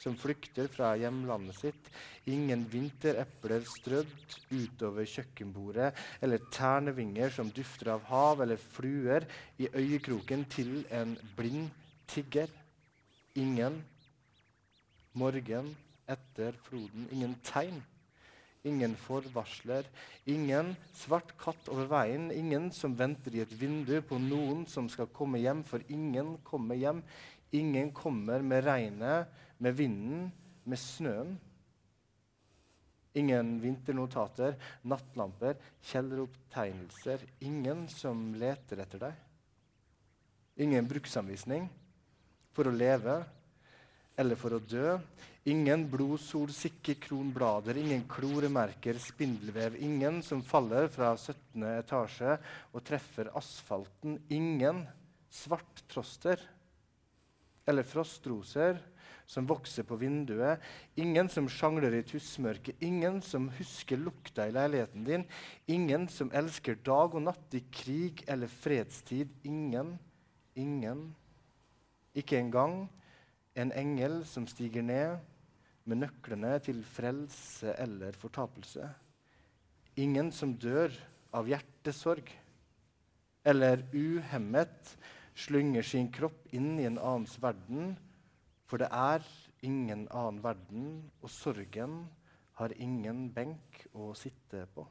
[0.00, 1.90] som flykter fra hjemlandet sitt.
[2.32, 5.92] Ingen vinterepler strødd utover kjøkkenbordet,
[6.24, 9.28] eller ternevinger som dufter av hav, eller fluer
[9.60, 11.68] i øyekroken til en blind
[12.10, 12.50] tigger.
[13.38, 13.80] Ingen
[15.12, 15.76] morgen
[16.10, 17.06] etter floden.
[17.12, 17.82] Ingen tegn.
[18.62, 19.86] Ingen forvarsler.
[20.28, 22.30] Ingen svart katt over veien.
[22.34, 26.78] Ingen som venter i et vindu på noen som skal komme hjem, for ingen kommer
[26.78, 27.04] hjem.
[27.56, 30.28] Ingen kommer med regnet, med vinden,
[30.64, 31.38] med snøen.
[33.18, 34.54] Ingen vinternotater,
[34.86, 35.56] nattlamper,
[35.90, 37.24] kjelleropptegnelser.
[37.42, 39.26] Ingen som leter etter deg.
[40.60, 41.70] Ingen bruksanvisning
[42.60, 43.16] for å leve
[44.20, 44.98] eller for å dø.
[45.48, 49.78] Ingen blodsolsikker kronblader, ingen kloremerker, spindelvev.
[49.80, 51.64] Ingen som faller fra 17.
[51.78, 52.34] etasje
[52.74, 54.18] og treffer asfalten.
[54.28, 54.82] Ingen
[55.32, 56.42] svarttroster
[57.70, 58.82] eller frostroser
[59.30, 60.60] som vokser på vinduet.
[61.00, 62.76] Ingen som sjangler i tussmørket.
[62.84, 65.24] Ingen som husker lukta i leiligheten din.
[65.72, 69.32] Ingen som elsker dag og natt i krig eller fredstid.
[69.48, 69.94] Ingen,
[70.52, 71.08] ingen
[72.16, 72.84] ikke engang
[73.58, 75.18] en engel som stiger ned
[75.84, 78.88] med nøklene til frelse eller fortapelse.
[80.00, 80.94] Ingen som dør
[81.34, 82.30] av hjertesorg
[83.46, 84.94] eller uhemmet
[85.38, 87.94] slynger sin kropp inn i en annens verden,
[88.68, 89.24] for det er
[89.66, 90.86] ingen annen verden,
[91.22, 92.04] og sorgen
[92.60, 94.86] har ingen benk å sitte på.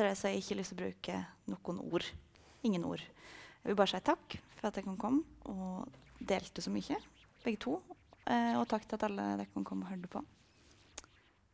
[0.00, 1.14] Etter det så har jeg ikke lyst til å bruke
[1.52, 2.06] noen ord.
[2.64, 3.02] Ingen ord.
[3.04, 6.96] Jeg vil bare si takk for at jeg kan komme og delte så mye,
[7.44, 7.74] begge to.
[8.24, 10.22] Eh, og takk til at alle dere kan komme og høre på.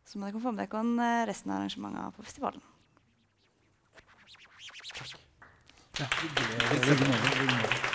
[0.07, 2.63] Så må dere få med dere resten av arrangementene på festivalen.
[5.99, 7.86] Ja, hyggelig.